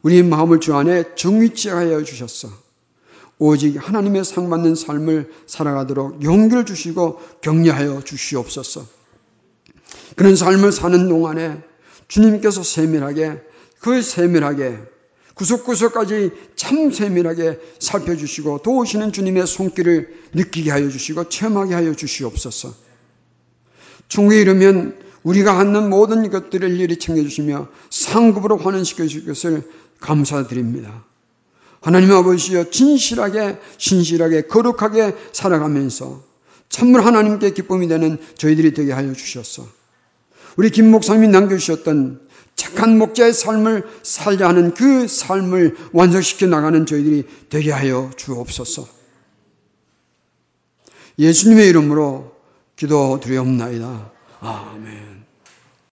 우리의 0.00 0.22
마음을 0.22 0.60
주 0.60 0.74
안에 0.74 1.14
정위치 1.14 1.68
하여 1.68 2.02
주셨어. 2.04 2.48
오직 3.38 3.76
하나님의 3.76 4.24
상 4.24 4.48
받는 4.48 4.76
삶을 4.76 5.30
살아가도록 5.46 6.24
용기를 6.24 6.64
주시고 6.64 7.20
격려하여 7.42 8.00
주시옵소서. 8.02 8.86
그런 10.16 10.36
삶을 10.36 10.72
사는 10.72 11.06
동안에 11.06 11.62
주님께서 12.08 12.62
세밀하게 12.62 13.42
그 13.78 14.00
세밀하게 14.00 14.78
구석구석까지 15.34 16.30
참 16.56 16.90
세밀하게 16.90 17.58
살펴주시고 17.78 18.62
도우시는 18.62 19.12
주님의 19.12 19.46
손길을 19.46 20.14
느끼게 20.34 20.70
하여 20.70 20.88
주시고 20.88 21.28
체험하게 21.28 21.74
하여 21.74 21.94
주시옵소서. 21.94 22.74
중국에 24.08 24.40
이르면 24.40 24.98
우리가 25.22 25.54
갖는 25.54 25.88
모든 25.88 26.28
것들을 26.28 26.68
일일이 26.70 26.98
챙겨주시며 26.98 27.68
상급으로 27.90 28.58
환원시켜 28.58 29.04
주실 29.06 29.26
것을 29.26 29.62
감사드립니다. 30.00 31.04
하나님 31.80 32.12
아버지여 32.12 32.70
진실하게 32.70 33.58
신실하게 33.78 34.42
거룩하게 34.42 35.16
살아가면서 35.32 36.22
참물 36.68 37.04
하나님께 37.04 37.52
기쁨이 37.52 37.88
되는 37.88 38.18
저희들이 38.36 38.72
되게 38.72 38.92
하여 38.92 39.12
주셨어. 39.12 39.66
우리 40.56 40.70
김 40.70 40.90
목사님이 40.90 41.28
남겨주셨던 41.28 42.20
착한 42.56 42.98
목자의 42.98 43.32
삶을 43.32 43.86
살려 44.02 44.48
하는 44.48 44.74
그 44.74 45.08
삶을 45.08 45.76
완성시켜 45.92 46.46
나가는 46.46 46.84
저희들이 46.84 47.26
되게 47.48 47.72
하여 47.72 48.10
주옵소서. 48.16 48.86
예수님의 51.18 51.68
이름으로 51.68 52.32
기도드리옵나이다. 52.76 54.12
아멘. 54.40 55.11